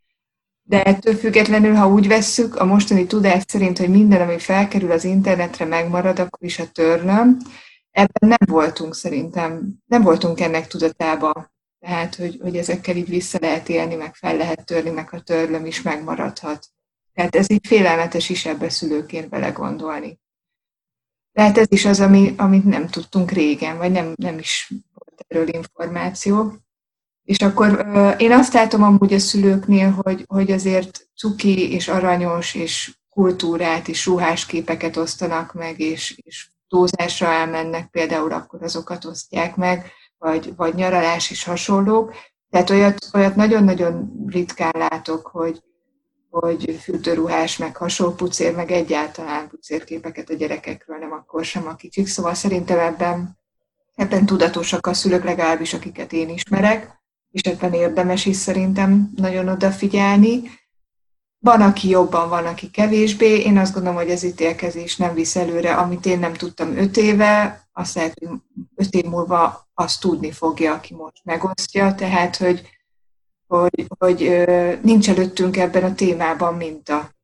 [0.62, 5.04] De ettől függetlenül, ha úgy vesszük, a mostani tudás szerint, hogy minden, ami felkerül az
[5.04, 7.38] internetre, megmarad, akkor is a törlöm,
[7.96, 11.54] ebben nem voltunk szerintem, nem voltunk ennek tudatába.
[11.80, 15.66] Tehát, hogy, hogy ezekkel így vissza lehet élni, meg fel lehet törni, meg a törlöm
[15.66, 16.66] is megmaradhat.
[17.14, 20.18] Tehát ez így félelmetes is ebbe szülőként belegondolni.
[21.32, 25.48] Tehát ez is az, ami, amit nem tudtunk régen, vagy nem, nem is volt erről
[25.48, 26.52] információ.
[27.24, 27.86] És akkor
[28.18, 34.06] én azt látom amúgy a szülőknél, hogy, hogy azért cuki és aranyos és kultúrát és
[34.06, 41.30] ruhásképeket osztanak meg, és, és túlzásra elmennek, például akkor azokat osztják meg, vagy, vagy nyaralás
[41.30, 42.14] és hasonlók.
[42.50, 45.62] Tehát olyat, olyat nagyon-nagyon ritkán látok, hogy,
[46.30, 52.06] hogy fürdőruhás, meg hasonló pucér, meg egyáltalán pucérképeket a gyerekekről, nem akkor sem a kicsik.
[52.06, 53.38] Szóval szerintem ebben,
[53.94, 57.00] ebben tudatosak a szülők, legalábbis akiket én ismerek,
[57.30, 60.42] és ebben érdemes is szerintem nagyon odafigyelni.
[61.38, 63.40] Van, aki jobban, van, aki kevésbé.
[63.40, 67.64] Én azt gondolom, hogy az ítélkezés nem visz előre, amit én nem tudtam öt éve,
[67.72, 68.38] azt lehet, hogy
[68.74, 72.68] öt év múlva azt tudni fogja, aki most megosztja, tehát, hogy,
[73.46, 74.44] hogy, hogy
[74.82, 77.14] nincs előttünk ebben a témában minta.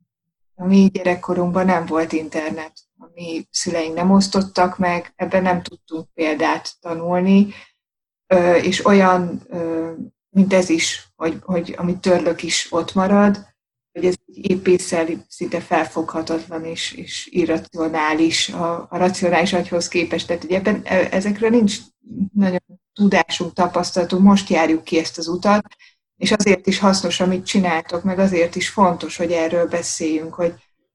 [0.55, 6.09] A mi gyerekkorunkban nem volt internet, a mi szüleink nem osztottak meg, ebben nem tudtunk
[6.15, 7.55] példát tanulni,
[8.63, 9.43] és olyan,
[10.29, 13.52] mint ez is, hogy, hogy amit törlök is ott marad,
[13.93, 20.27] hogy ez épészel szinte felfoghatatlan és, és irracionális a, a racionális agyhoz képest.
[20.27, 21.77] Tehát ugye ebben, e, ezekről nincs
[22.35, 22.61] nagyon
[22.93, 25.67] tudásunk, tapasztalatunk, most járjuk ki ezt az utat,
[26.17, 30.55] és azért is hasznos, amit csináltok, meg azért is fontos, hogy erről beszéljünk, hogy,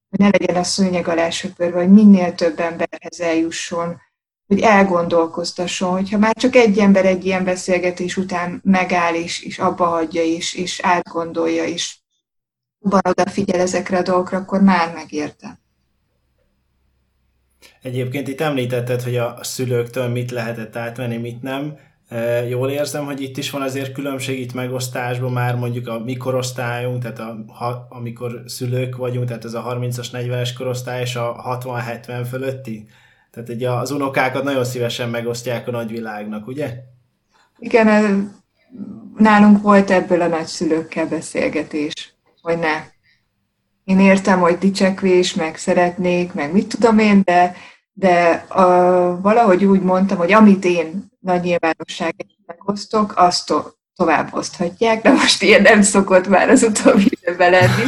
[0.10, 4.01] hogy ne legyen a szőnyeg alá söpörve, hogy minél több emberhez eljusson,
[4.47, 9.86] hogy elgondolkoztasson, hogyha már csak egy ember egy ilyen beszélgetés után megáll és, és abba
[9.86, 11.97] hagyja és, és átgondolja, és
[12.89, 15.60] jobban odafigyel ezekre a dolgokra, akkor már megérte.
[17.82, 21.78] Egyébként itt említetted, hogy a szülőktől mit lehetett átvenni, mit nem.
[22.10, 26.17] E, jól érzem, hogy itt is van azért különbség itt megosztásban már mondjuk a mi
[26.17, 31.60] korosztályunk, tehát a, ha, amikor szülők vagyunk, tehát ez a 30-as, 40-es korosztály és a
[31.63, 32.88] 60-70 fölötti
[33.32, 36.73] tehát ugye az unokákat nagyon szívesen megosztják a nagyvilágnak, ugye?
[37.58, 37.88] Igen,
[39.17, 42.16] nálunk volt ebből a nagyszülőkkel beszélgetés,
[42.47, 42.83] hogy ne.
[43.83, 47.55] Én értem, hogy dicsekvés, meg szeretnék, meg mit tudom én, de,
[47.93, 48.63] de a,
[49.21, 55.41] valahogy úgy mondtam, hogy amit én nagy nyilvánosságot megosztok, azt to- tovább oszthatják, de most
[55.41, 57.83] ilyen nem szokott már az utóbbi időben lenni.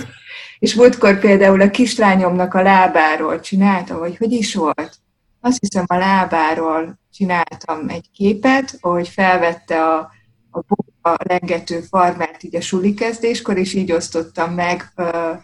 [0.59, 4.99] És múltkor például a kislányomnak a lábáról csinálta, hogy hogy is volt
[5.41, 10.11] azt hiszem a lábáról csináltam egy képet, ahogy felvette a,
[10.51, 10.59] a
[11.01, 15.37] a lengető farmát így a suli kezdéskor, és így osztottam meg uh,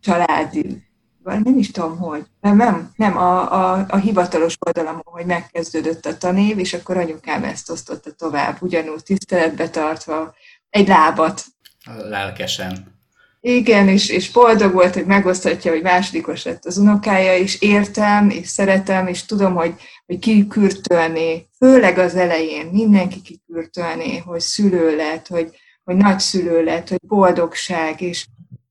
[0.00, 0.82] családi,
[1.22, 2.24] nem is tudom, hogy.
[2.40, 7.44] Nem, nem, nem a, a, a hivatalos oldalamon, hogy megkezdődött a tanév, és akkor anyukám
[7.44, 10.34] ezt osztotta tovább, ugyanúgy tiszteletbe tartva
[10.70, 11.44] egy lábat.
[11.84, 13.00] Lelkesen.
[13.44, 18.48] Igen, és, és boldog volt, hogy megosztatja, hogy másodikos lett az unokája, és értem, és
[18.48, 19.74] szeretem, és tudom, hogy,
[20.06, 25.50] hogy kikürtölné, főleg az elején mindenki kikürtölné, hogy szülő lett, hogy,
[25.84, 28.26] hogy nagyszülő lett, hogy boldogság, és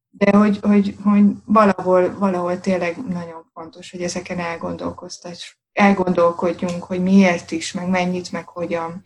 [0.09, 4.39] de hogy, hogy, hogy valahol, valahol tényleg nagyon fontos, hogy ezeken
[5.74, 9.05] elgondolkodjunk, hogy miért is, meg mennyit, meg hogyan.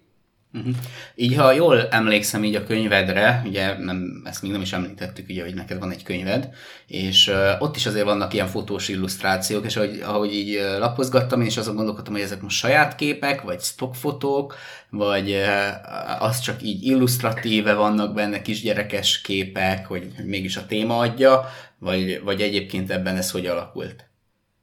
[0.55, 0.75] Uh-huh.
[1.15, 5.43] Így, ha jól emlékszem így a könyvedre, ugye nem, ezt még nem is említettük, ugye,
[5.43, 6.49] hogy neked van egy könyved,
[6.87, 11.47] és uh, ott is azért vannak ilyen fotós illusztrációk, és ahogy, ahogy így lapozgattam, én
[11.47, 14.55] is azon gondolkodtam, hogy ezek most saját képek, vagy stockfotók,
[14.89, 21.49] vagy uh, az csak így illusztratíve vannak benne kisgyerekes képek, hogy mégis a téma adja,
[21.79, 24.09] vagy, vagy egyébként ebben ez hogy alakult?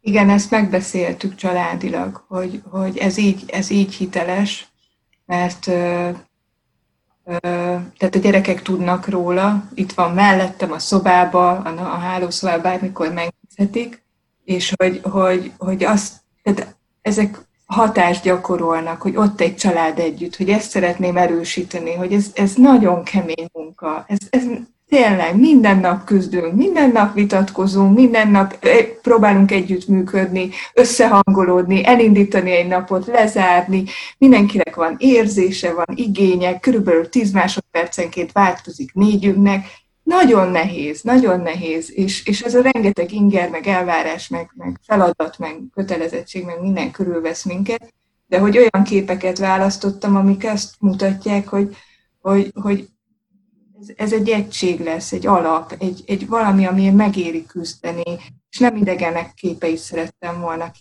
[0.00, 4.71] Igen, ezt megbeszéltük családilag, hogy, hogy ez, így, ez így hiteles,
[5.32, 5.64] mert
[7.98, 14.02] tehát a gyerekek tudnak róla, itt van mellettem a szobába, a, a hálószobában bármikor megnézhetik,
[14.44, 16.12] és hogy, hogy, hogy azt,
[16.42, 22.30] tehát ezek hatást gyakorolnak, hogy ott egy család együtt, hogy ezt szeretném erősíteni, hogy ez,
[22.34, 24.42] ez nagyon kemény munka, ez, ez
[24.92, 28.66] tényleg minden nap küzdünk, minden nap vitatkozunk, minden nap
[29.02, 33.84] próbálunk együttműködni, összehangolódni, elindítani egy napot, lezárni,
[34.18, 39.66] mindenkinek van érzése, van igénye, körülbelül 10 másodpercenként változik négyünknek,
[40.02, 45.38] nagyon nehéz, nagyon nehéz, és, és ez a rengeteg inger, meg elvárás, meg, meg feladat,
[45.38, 47.92] meg kötelezettség, meg minden körülvesz minket,
[48.26, 51.76] de hogy olyan képeket választottam, amik ezt mutatják, hogy,
[52.20, 52.88] hogy, hogy
[53.82, 58.18] ez, ez egy egység lesz, egy alap, egy, egy valami, ami megéri küzdeni,
[58.50, 60.72] és nem idegenek képeit szerettem volna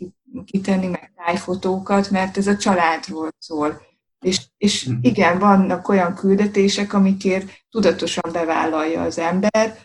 [0.45, 3.81] kitenni, meg tájfotókat, mert ez a családról szól.
[4.25, 4.97] És, és mhm.
[5.01, 9.77] igen, vannak olyan küldetések, amikért tudatosan bevállalja az ember.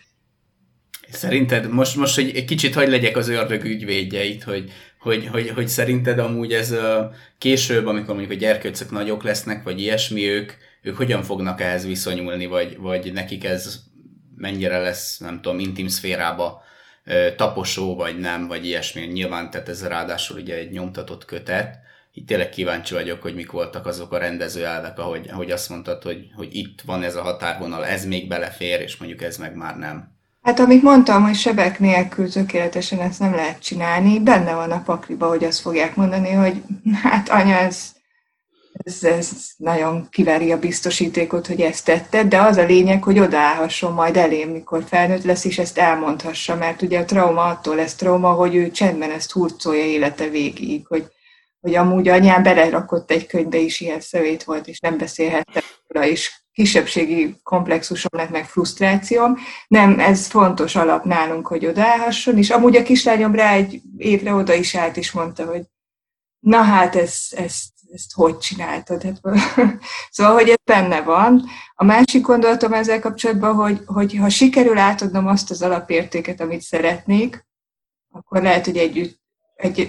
[1.10, 5.68] Szerinted, most, most hogy egy kicsit hagy legyek az ördög ügyvédjeit, hogy, hogy, hogy, hogy
[5.68, 10.52] szerinted amúgy ez a később, amikor mondjuk a gyerkőcök nagyok lesznek, vagy ilyesmi, ők,
[10.87, 13.80] ők hogyan fognak ehhez viszonyulni, vagy, vagy nekik ez
[14.37, 16.62] mennyire lesz, nem tudom, intim szférába
[17.37, 19.01] taposó, vagy nem, vagy ilyesmi.
[19.01, 21.78] Nyilván, tehát ez ráadásul ugye egy nyomtatott kötet.
[22.12, 26.26] Itt tényleg kíváncsi vagyok, hogy mik voltak azok a rendezőelvek, ahogy, ahogy azt mondtad, hogy,
[26.34, 30.14] hogy itt van ez a határvonal, ez még belefér, és mondjuk ez meg már nem.
[30.43, 35.28] Hát amit mondtam, hogy sebek nélkül tökéletesen ezt nem lehet csinálni, benne van a pakliba,
[35.28, 36.62] hogy azt fogják mondani, hogy
[37.03, 37.95] hát anya, ez
[38.87, 43.93] ez, ez nagyon kiveri a biztosítékot, hogy ezt tetted, de az a lényeg, hogy odaállhasson
[43.93, 48.32] majd elém, mikor felnőtt lesz, és ezt elmondhassa, mert ugye a trauma attól lesz trauma,
[48.32, 51.07] hogy ő csendben ezt hurcolja élete végig, hogy,
[51.61, 56.43] hogy amúgy anyám belerakott egy könyvbe is ilyen szövét volt, és nem beszélhettem róla, és
[56.53, 59.37] kisebbségi komplexusom lett meg frusztrációm.
[59.68, 64.55] Nem, ez fontos alap nálunk, hogy odaállhasson, és amúgy a kislányom rá egy évre oda
[64.55, 65.62] is állt, és mondta, hogy
[66.39, 69.03] na hát ez, ezt ezt hogy csináltad?
[69.03, 69.20] Hát,
[70.11, 71.44] szóval, hogy ez benne van.
[71.74, 77.47] A másik gondolatom ezzel kapcsolatban, hogy, hogy ha sikerül átadnom azt az alapértéket, amit szeretnék,
[78.11, 79.20] akkor lehet, hogy együtt,
[79.55, 79.88] egy,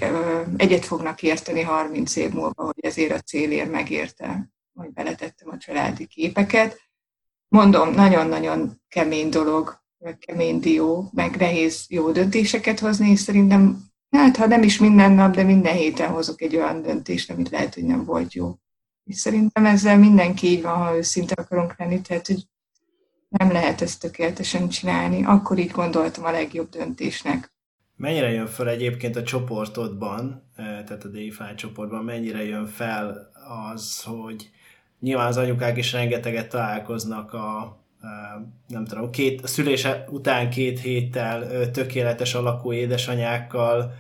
[0.58, 6.06] egyet fognak érteni 30 év múlva, hogy ezért a célért megérte, hogy beletettem a családi
[6.06, 6.82] képeket.
[7.48, 9.82] Mondom, nagyon-nagyon kemény dolog,
[10.20, 15.36] kemény dió, meg nehéz jó döntéseket hozni, és szerintem Hát, ha nem is minden nap,
[15.36, 18.56] de minden héten hozok egy olyan döntést, amit lehet, hogy nem volt jó.
[19.04, 22.44] És szerintem ezzel mindenki így van, ha őszinte akarunk lenni, tehát, hogy
[23.30, 25.24] nem lehet ezt tökéletesen csinálni.
[25.24, 27.52] Akkor így gondoltam a legjobb döntésnek.
[27.96, 33.32] Mennyire jön fel egyébként a csoportodban, eh, tehát a DeFi csoportban, mennyire jön fel
[33.74, 34.50] az, hogy
[35.00, 37.78] nyilván az anyukák is rengeteget találkoznak a,
[38.68, 43.94] nem tudom, két, a szülése után két héttel tökéletes alakú édesanyákkal,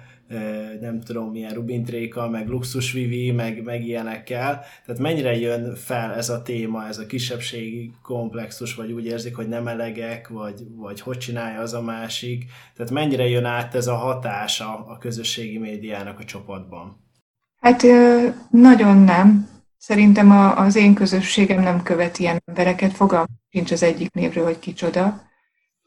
[0.81, 4.63] nem tudom milyen rubintrékkal, meg luxusvivi, meg, meg ilyenekkel.
[4.85, 9.47] Tehát mennyire jön fel ez a téma, ez a kisebbségi komplexus, vagy úgy érzik, hogy
[9.47, 12.45] nem elegek, vagy, vagy hogy csinálja az a másik.
[12.75, 17.05] Tehát mennyire jön át ez a hatása a közösségi médiának a csapatban?
[17.61, 17.83] Hát
[18.51, 19.46] nagyon nem.
[19.77, 24.59] Szerintem a, az én közösségem nem követ ilyen embereket, fogalmam sincs az egyik névről, hogy
[24.59, 25.21] kicsoda.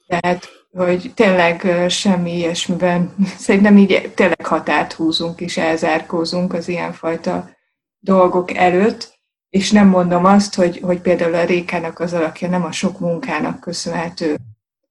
[0.06, 3.14] Tehát, hogy tényleg semmi ilyesmiben,
[3.46, 7.50] szerintem így tényleg határt húzunk és elzárkózunk az ilyenfajta
[7.98, 9.18] dolgok előtt,
[9.50, 13.60] és nem mondom azt, hogy, hogy például a Rékának az alakja nem a sok munkának
[13.60, 14.36] köszönhető,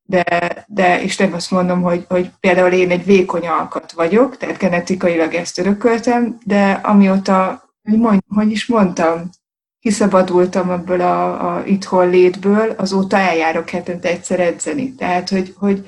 [0.03, 0.23] de,
[0.67, 5.33] de és nem azt mondom, hogy, hogy például én egy vékony alkat vagyok, tehát genetikailag
[5.33, 9.29] ezt örököltem, de amióta hogy, mond, hogy is mondtam,
[9.79, 14.95] kiszabadultam ebből a, a itthon létből, azóta eljárok hetente egyszer edzeni.
[14.95, 15.87] Tehát, hogy, hogy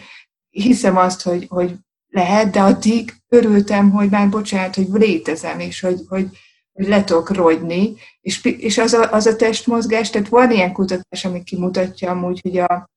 [0.50, 1.76] hiszem azt, hogy, hogy
[2.08, 6.30] lehet, de addig örültem, hogy már bocsánat, hogy létezem, és hogy, hogy,
[6.74, 11.44] hogy le rogyni, és, és az, a, az a testmozgás, tehát van ilyen kutatás, ami
[11.44, 12.89] kimutatja amúgy, hogy a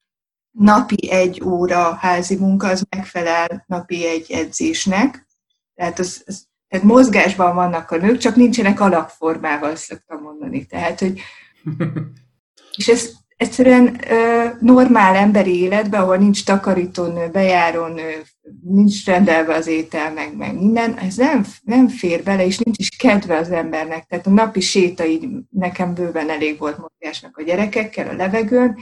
[0.50, 5.26] napi egy óra házi munka az megfelel napi egy edzésnek,
[5.74, 10.66] Tehát, az, az, tehát mozgásban vannak a nők, csak nincsenek alapformával, szoktam mondani.
[10.66, 11.20] Tehát, hogy,
[12.78, 18.22] és ez egyszerűen ö, normál emberi életben, ahol nincs takarítónő, bejárónő,
[18.62, 22.88] nincs rendelve az étel, meg, meg minden, ez nem, nem fér bele, és nincs is
[22.88, 24.04] kedve az embernek.
[24.04, 28.76] Tehát a napi séta így nekem bőven elég volt mozgásnak a gyerekekkel, a levegőn,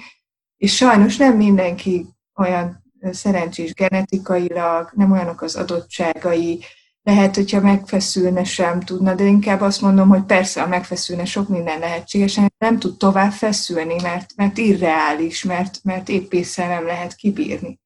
[0.57, 6.65] és sajnos nem mindenki olyan szerencsés genetikailag, nem olyanok az adottságai,
[7.03, 11.79] lehet, hogyha megfeszülne sem tudna, de inkább azt mondom, hogy persze a megfeszülne sok minden
[11.79, 17.81] lehetséges, nem tud tovább feszülni, mert, mert irreális, mert, mert épp nem lehet kibírni.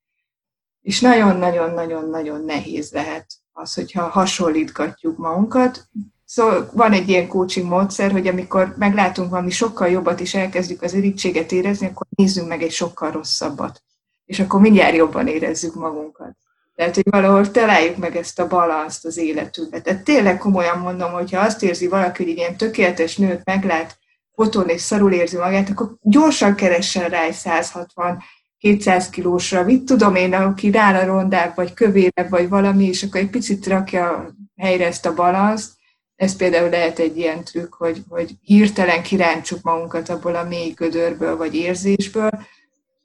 [0.82, 5.88] És nagyon-nagyon-nagyon-nagyon nehéz lehet az, hogyha hasonlítgatjuk magunkat.
[6.24, 10.94] Szóval van egy ilyen coaching módszer, hogy amikor meglátunk valami sokkal jobbat, és elkezdjük az
[10.94, 13.82] irítséget érezni, akkor nézzünk meg egy sokkal rosszabbat.
[14.24, 16.36] És akkor mindjárt jobban érezzük magunkat.
[16.76, 19.80] Tehát, hogy valahol találjuk meg ezt a balanszt az életünkbe.
[19.80, 23.98] Tehát tényleg komolyan mondom, hogyha azt érzi valaki, hogy ilyen tökéletes nőt meglát
[24.34, 28.22] fotón és szarul érzi magát, akkor gyorsan keressen rá egy 160
[28.58, 33.20] 200 kilósra, mit tudom én, aki rá a rondák, vagy kövére, vagy valami, és akkor
[33.20, 35.72] egy picit rakja helyre ezt a balanszt.
[36.16, 41.36] Ez például lehet egy ilyen trükk, hogy, hogy hirtelen kiráncsuk magunkat abból a mély gödörből,
[41.36, 42.30] vagy érzésből.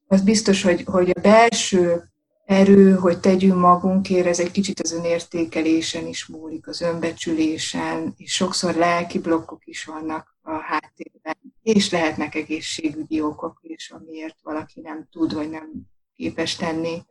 [0.07, 2.10] Az biztos, hogy, hogy a belső
[2.51, 8.75] erő, hogy tegyünk magunkért, ez egy kicsit az önértékelésen is múlik, az önbecsülésen, és sokszor
[8.75, 15.33] lelki blokkok is vannak a háttérben, és lehetnek egészségügyi okok is, amiért valaki nem tud,
[15.33, 15.71] vagy nem
[16.15, 17.01] képes tenni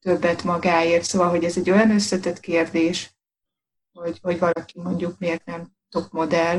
[0.00, 1.04] többet magáért.
[1.04, 3.14] Szóval, hogy ez egy olyan összetett kérdés,
[3.92, 6.58] hogy, hogy valaki mondjuk miért nem top modell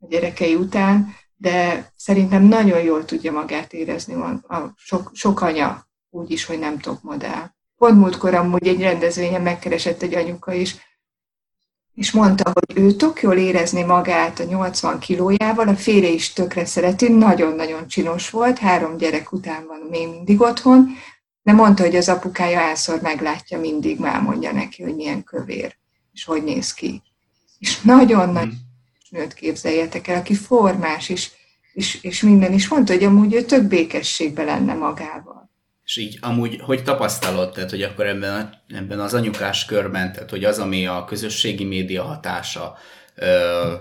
[0.00, 6.30] a gyerekei után, de szerintem nagyon jól tudja magát érezni a sok, sok anya úgy
[6.30, 7.53] is, hogy nem top modell.
[7.76, 10.76] Pont múltkor amúgy egy rendezvényen megkeresett egy anyuka is,
[11.94, 16.64] és mondta, hogy ő tök jól érezni magát a 80 kilójával, a férje is tökre
[16.64, 20.88] szereti, nagyon-nagyon csinos volt, három gyerek után van még mindig otthon,
[21.42, 25.76] de mondta, hogy az apukája elszor meglátja mindig, már mondja neki, hogy milyen kövér,
[26.12, 27.02] és hogy néz ki.
[27.58, 28.56] És nagyon nagy mhm.
[29.08, 31.30] nőt képzeljetek el, aki formás, és,
[31.72, 35.43] és, és minden is mondta, hogy amúgy ő tök békességbe lenne magával.
[35.84, 40.44] És így amúgy, hogy tapasztalod, tehát, hogy akkor ebben, ebben az anyukás körben, tehát, hogy
[40.44, 42.76] az, ami a közösségi média hatása,
[43.14, 43.72] ö,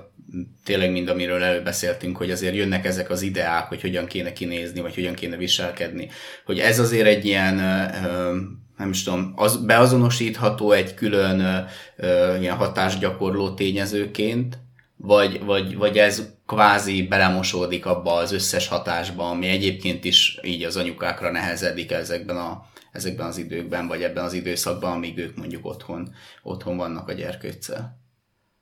[0.64, 4.96] tényleg mind, amiről előbeszéltünk, hogy azért jönnek ezek az ideák, hogy hogyan kéne kinézni, vagy
[4.96, 6.10] hogyan kéne viselkedni,
[6.46, 8.36] hogy ez azért egy ilyen, ö,
[8.78, 14.58] nem is tudom, az, beazonosítható egy külön ö, ilyen hatásgyakorló tényezőként,
[14.98, 20.76] vagy, vagy, vagy ez kvázi belemosódik abba az összes hatásba, ami egyébként is így az
[20.76, 26.16] anyukákra nehezedik ezekben, a, ezekben az időkben, vagy ebben az időszakban, amíg ők mondjuk otthon,
[26.44, 28.02] otthon vannak a gyerkőccel.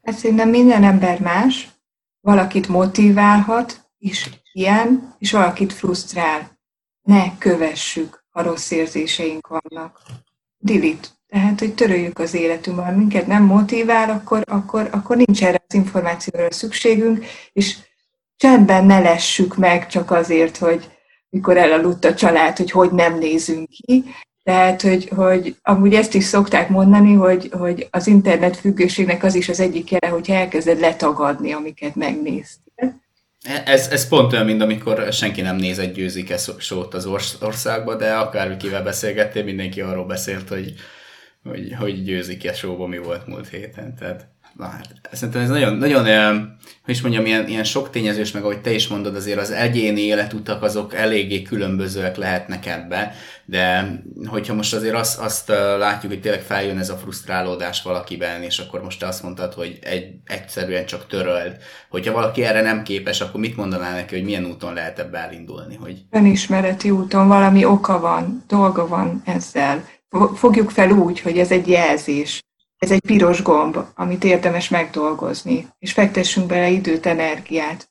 [0.04, 1.70] Hát szerintem minden ember más,
[2.22, 6.60] valakit motiválhat, és ilyen, és valakit frusztrál.
[7.02, 10.02] Ne kövessük, ha rossz érzéseink vannak.
[10.58, 11.20] Dilit.
[11.32, 12.86] Tehát, hogy töröljük az életünkben.
[12.86, 17.75] Ha minket nem motivál, akkor, akkor, akkor nincs erre az információra szükségünk, és
[18.38, 20.89] csendben ne lessük meg csak azért, hogy
[21.29, 24.03] mikor elaludt a család, hogy hogy nem nézünk ki.
[24.43, 29.49] Tehát, hogy, hogy amúgy ezt is szokták mondani, hogy, hogy az internet függőségnek az is
[29.49, 33.01] az egyik jele, hogy elkezded letagadni, amiket megnéztél.
[33.65, 37.05] Ez, ez pont olyan, mint amikor senki nem néz egy győzike sót az
[37.41, 40.73] országba, de akárkivel beszélgettél, mindenki arról beszélt, hogy
[41.44, 43.96] hogy, hogy győzik a showba, mi volt múlt héten.
[43.96, 46.06] Tehát, na hát, szerintem ez nagyon, nagyon
[46.86, 50.02] hogy is mondjam, ilyen, ilyen sok tényezős, meg ahogy te is mondod, azért az egyéni
[50.02, 53.14] életutak azok eléggé különbözőek lehetnek ebbe,
[53.46, 53.94] de
[54.26, 58.84] hogyha most azért azt, azt látjuk, hogy tényleg feljön ez a frusztrálódás valakiben, és akkor
[58.84, 61.58] most te azt mondtad, hogy egy, egyszerűen csak töröld.
[61.89, 65.76] Hogyha valaki erre nem képes, akkor mit mondanál neki, hogy milyen úton lehet ebbe elindulni?
[65.76, 66.02] Hogy...
[66.10, 69.84] Önismereti úton valami oka van, dolga van ezzel
[70.36, 72.43] fogjuk fel úgy, hogy ez egy jelzés,
[72.78, 77.89] ez egy piros gomb, amit érdemes megdolgozni, és fektessünk bele időt, energiát.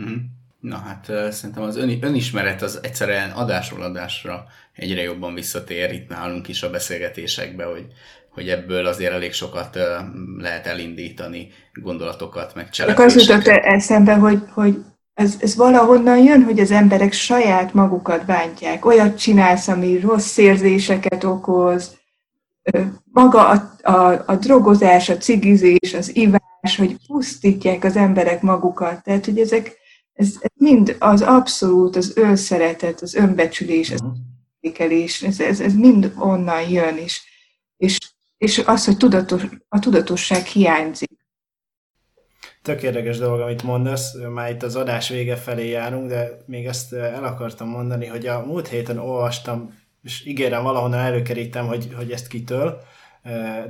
[0.00, 0.14] Mm-hmm.
[0.60, 6.48] Na hát szerintem az ön, önismeret az egyszerűen adásról adásra egyre jobban visszatér itt nálunk
[6.48, 7.86] is a beszélgetésekbe, hogy,
[8.28, 9.78] hogy ebből azért elég sokat
[10.38, 13.36] lehet elindítani gondolatokat, meg cselekvéseket.
[13.36, 14.76] Az jutott eszembe, hogy, hogy
[15.14, 18.84] ez, ez valahonnan jön, hogy az emberek saját magukat bántják.
[18.84, 21.96] Olyat csinálsz, ami rossz érzéseket okoz,
[23.04, 29.02] maga a, a, a drogozás, a cigizés, az ivás, hogy pusztítják az emberek magukat.
[29.02, 29.76] Tehát, hogy ezek,
[30.12, 34.00] ez, ez mind az abszolút, az önszeretet, az önbecsülés, az
[34.60, 37.22] értékelés, ez, ez, ez mind onnan jön, és,
[37.76, 37.98] és
[38.44, 41.23] és az, hogy tudatos, a tudatosság hiányzik.
[42.64, 46.92] Tök érdekes dolog, amit mondasz, már itt az adás vége felé járunk, de még ezt
[46.92, 52.28] el akartam mondani, hogy a múlt héten olvastam, és ígérem valahonnan előkerítem, hogy, hogy ezt
[52.28, 52.80] kitől,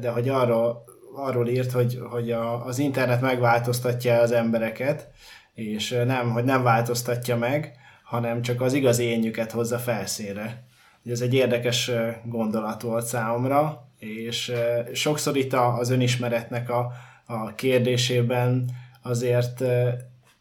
[0.00, 0.84] de hogy arról,
[1.16, 5.10] arról írt, hogy, hogy a, az internet megváltoztatja az embereket,
[5.54, 7.72] és nem, hogy nem változtatja meg,
[8.04, 10.64] hanem csak az igazi énjüket hozza felszínre.
[11.04, 11.90] Ez egy érdekes
[12.24, 14.52] gondolat volt számomra, és
[14.92, 16.92] sokszor itt az önismeretnek a,
[17.26, 19.62] a kérdésében azért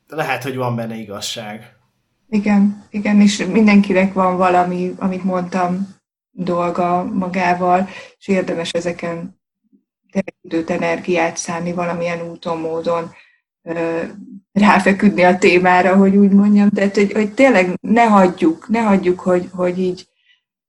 [0.08, 1.76] lehet, hogy van benne igazság.
[2.30, 5.96] Igen, igen, és mindenkinek van valami, amit mondtam,
[6.32, 9.42] dolga magával, és érdemes ezeken
[10.42, 13.12] időt, energiát szállni valamilyen úton, módon,
[14.52, 16.70] ráfeküdni a témára, hogy úgy mondjam.
[16.70, 20.08] Tehát, hogy, hogy tényleg ne hagyjuk, ne hagyjuk, hogy, hogy így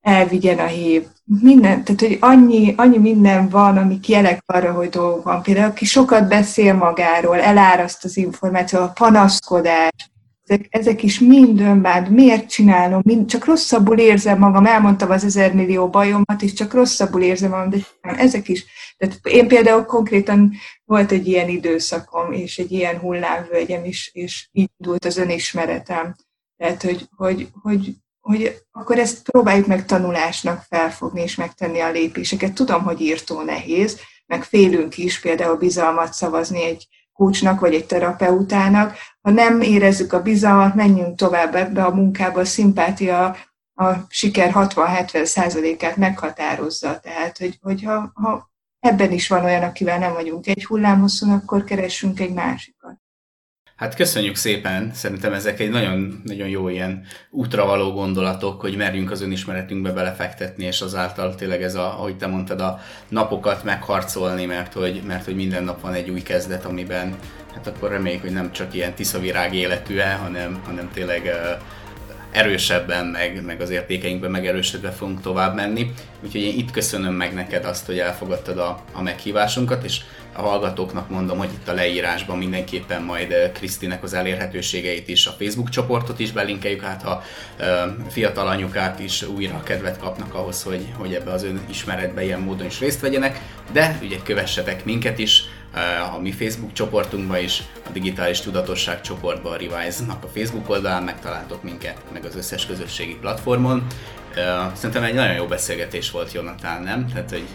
[0.05, 1.03] elvigyen a hív.
[1.41, 5.41] Minden, tehát, hogy annyi, annyi minden van, ami jelek arra, hogy dolgok van.
[5.41, 9.91] Például, aki sokat beszél magáról, eláraszt az információ, a panaszkodás,
[10.43, 12.09] ezek, ezek is mind önbánt.
[12.09, 13.01] Miért csinálom?
[13.03, 14.65] Mind, csak rosszabbul érzem magam.
[14.65, 17.69] Elmondtam az ezer millió bajomat, és csak rosszabbul érzem magam.
[17.69, 18.65] De ezek is.
[18.97, 20.51] Tehát én például konkrétan
[20.83, 26.15] volt egy ilyen időszakom, és egy ilyen hullámvölgyem is, és így indult az önismeretem.
[26.57, 27.95] Tehát, hogy, hogy, hogy,
[28.25, 32.53] hogy akkor ezt próbáljuk meg tanulásnak felfogni, és megtenni a lépéseket.
[32.53, 38.97] Tudom, hogy írtó nehéz, meg félünk is például bizalmat szavazni egy kócsnak vagy egy terapeutának.
[39.21, 43.35] Ha nem érezzük a bizalmat, menjünk tovább ebbe a munkába, a szimpátia
[43.73, 46.99] a siker 60-70 százalékát meghatározza.
[46.99, 52.19] Tehát, hogy, hogyha ha ebben is van olyan, akivel nem vagyunk egy hullámhosszon, akkor keressünk
[52.19, 53.04] egy másikat.
[53.75, 59.11] Hát köszönjük szépen, szerintem ezek egy nagyon, nagyon jó ilyen útra való gondolatok, hogy merjünk
[59.11, 64.73] az önismeretünkbe belefektetni, és azáltal tényleg ez a, ahogy te mondtad, a napokat megharcolni, mert
[64.73, 67.15] hogy, mert hogy minden nap van egy új kezdet, amiben
[67.53, 71.31] hát akkor reméljük, hogy nem csak ilyen tiszavirág életű-e, hanem, hanem tényleg
[72.31, 75.93] erősebben, meg, meg az értékeinkben megerősödve fogunk tovább menni.
[76.23, 80.01] Úgyhogy én itt köszönöm meg neked azt, hogy elfogadtad a, a meghívásunkat, és
[80.35, 85.35] a hallgatóknak mondom, hogy itt a leírásban mindenképpen majd eh, Krisztinek az elérhetőségeit is, a
[85.39, 87.23] Facebook csoportot is belinkeljük, hát ha
[87.57, 92.65] eh, fiatal anyukák is újra kedvet kapnak ahhoz, hogy, hogy ebbe az önismeretbe ilyen módon
[92.65, 97.89] is részt vegyenek, de ugye kövessetek minket is, eh, a mi Facebook csoportunkban is, a
[97.91, 103.87] Digitális Tudatosság csoportban, a Revise-nak a Facebook oldalán megtaláltok minket, meg az összes közösségi platformon.
[104.73, 107.07] Szerintem egy nagyon jó beszélgetés volt, Jonathan, nem?
[107.07, 107.45] Tehát, hogy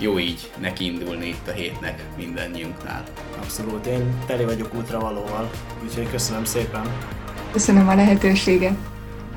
[0.00, 3.04] jó így neki indulni itt a hétnek mindannyiunknál.
[3.40, 5.50] Abszolút, én teli vagyok útravalóval,
[5.84, 6.82] úgyhogy köszönöm szépen.
[7.52, 8.74] Köszönöm a lehetőséget.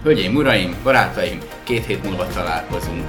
[0.03, 3.05] Hölgyeim, uraim, barátaim, két hét múlva találkozunk.